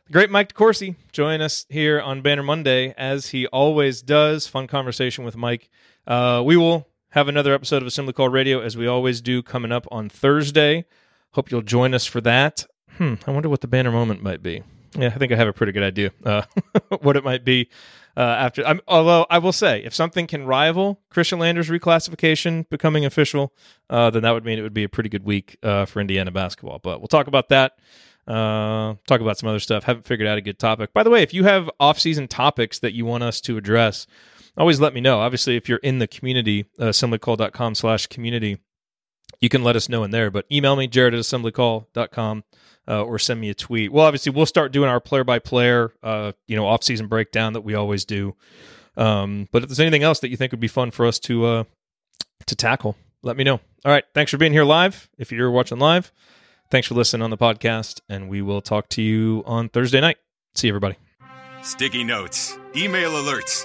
The 0.06 0.12
great 0.12 0.30
Mike 0.30 0.54
DeCourcy 0.54 0.94
join 1.10 1.40
us 1.40 1.66
here 1.68 2.00
on 2.00 2.22
Banner 2.22 2.44
Monday, 2.44 2.94
as 2.96 3.28
he 3.28 3.48
always 3.48 4.02
does. 4.02 4.46
Fun 4.46 4.68
conversation 4.68 5.24
with 5.24 5.36
Mike. 5.36 5.68
Uh, 6.06 6.40
we 6.44 6.56
will 6.56 6.86
have 7.14 7.28
another 7.28 7.54
episode 7.54 7.80
of 7.80 7.86
Assembly 7.86 8.12
Call 8.12 8.28
Radio, 8.28 8.60
as 8.60 8.76
we 8.76 8.88
always 8.88 9.20
do, 9.20 9.40
coming 9.40 9.70
up 9.70 9.86
on 9.92 10.08
Thursday. 10.08 10.84
Hope 11.30 11.48
you'll 11.48 11.62
join 11.62 11.94
us 11.94 12.04
for 12.04 12.20
that. 12.22 12.66
Hmm, 12.98 13.14
I 13.24 13.30
wonder 13.30 13.48
what 13.48 13.60
the 13.60 13.68
banner 13.68 13.92
moment 13.92 14.20
might 14.20 14.42
be. 14.42 14.64
Yeah, 14.96 15.12
I 15.14 15.18
think 15.18 15.30
I 15.30 15.36
have 15.36 15.46
a 15.46 15.52
pretty 15.52 15.70
good 15.70 15.84
idea 15.84 16.10
uh, 16.24 16.42
what 17.02 17.16
it 17.16 17.22
might 17.22 17.44
be 17.44 17.70
uh, 18.16 18.20
after. 18.20 18.66
I'm, 18.66 18.80
although 18.88 19.26
I 19.30 19.38
will 19.38 19.52
say, 19.52 19.84
if 19.84 19.94
something 19.94 20.26
can 20.26 20.44
rival 20.44 21.00
Khristian 21.12 21.38
Lander's 21.38 21.68
reclassification 21.68 22.68
becoming 22.68 23.04
official, 23.04 23.52
uh, 23.88 24.10
then 24.10 24.24
that 24.24 24.32
would 24.32 24.44
mean 24.44 24.58
it 24.58 24.62
would 24.62 24.74
be 24.74 24.84
a 24.84 24.88
pretty 24.88 25.08
good 25.08 25.24
week 25.24 25.56
uh, 25.62 25.84
for 25.84 26.00
Indiana 26.00 26.32
basketball. 26.32 26.80
But 26.80 27.00
we'll 27.00 27.06
talk 27.06 27.28
about 27.28 27.48
that 27.50 27.78
uh, 28.26 28.94
talk 29.06 29.20
about 29.20 29.38
some 29.38 29.48
other 29.48 29.60
stuff. 29.60 29.84
Haven't 29.84 30.06
figured 30.06 30.28
out 30.28 30.38
a 30.38 30.40
good 30.40 30.58
topic. 30.58 30.92
By 30.92 31.02
the 31.02 31.10
way, 31.10 31.22
if 31.22 31.34
you 31.34 31.44
have 31.44 31.70
off-season 31.78 32.28
topics 32.28 32.78
that 32.78 32.94
you 32.94 33.04
want 33.04 33.22
us 33.22 33.40
to 33.42 33.56
address, 33.56 34.06
always 34.56 34.80
let 34.80 34.94
me 34.94 35.00
know. 35.00 35.20
Obviously, 35.20 35.56
if 35.56 35.68
you're 35.68 35.78
in 35.78 35.98
the 35.98 36.06
community, 36.06 36.66
uh, 36.78 36.86
assemblycall.com 36.86 37.74
slash 37.74 38.06
community, 38.06 38.58
you 39.40 39.48
can 39.48 39.62
let 39.62 39.76
us 39.76 39.88
know 39.88 40.04
in 40.04 40.10
there. 40.10 40.30
But 40.30 40.46
email 40.50 40.76
me, 40.76 40.88
jerod 40.88 41.08
at 41.08 41.14
assemblycall.com, 41.14 42.44
uh, 42.86 43.02
or 43.02 43.18
send 43.18 43.40
me 43.40 43.50
a 43.50 43.54
tweet. 43.54 43.92
Well, 43.92 44.06
obviously, 44.06 44.32
we'll 44.32 44.46
start 44.46 44.72
doing 44.72 44.88
our 44.88 45.00
player-by-player, 45.00 45.92
uh, 46.02 46.32
you 46.46 46.56
know, 46.56 46.66
off-season 46.66 47.08
breakdown 47.08 47.54
that 47.54 47.62
we 47.62 47.74
always 47.74 48.04
do. 48.04 48.36
Um, 48.96 49.48
but 49.50 49.62
if 49.62 49.68
there's 49.68 49.80
anything 49.80 50.02
else 50.02 50.20
that 50.20 50.28
you 50.28 50.36
think 50.36 50.52
would 50.52 50.60
be 50.60 50.68
fun 50.68 50.90
for 50.90 51.06
us 51.06 51.18
to 51.20 51.44
uh, 51.46 51.64
to 52.46 52.54
tackle, 52.54 52.96
let 53.22 53.36
me 53.36 53.42
know. 53.42 53.60
All 53.84 53.92
right, 53.92 54.04
thanks 54.14 54.30
for 54.30 54.36
being 54.36 54.52
here 54.52 54.64
live. 54.64 55.08
If 55.18 55.32
you're 55.32 55.50
watching 55.50 55.78
live, 55.78 56.12
Thanks 56.70 56.88
for 56.88 56.94
listening 56.94 57.22
on 57.22 57.30
the 57.30 57.38
podcast, 57.38 58.00
and 58.08 58.28
we 58.28 58.42
will 58.42 58.60
talk 58.60 58.88
to 58.90 59.02
you 59.02 59.44
on 59.46 59.68
Thursday 59.68 60.00
night. 60.00 60.16
See 60.54 60.66
you, 60.66 60.72
everybody. 60.72 60.96
Sticky 61.62 62.04
notes, 62.04 62.58
email 62.74 63.12
alerts, 63.12 63.64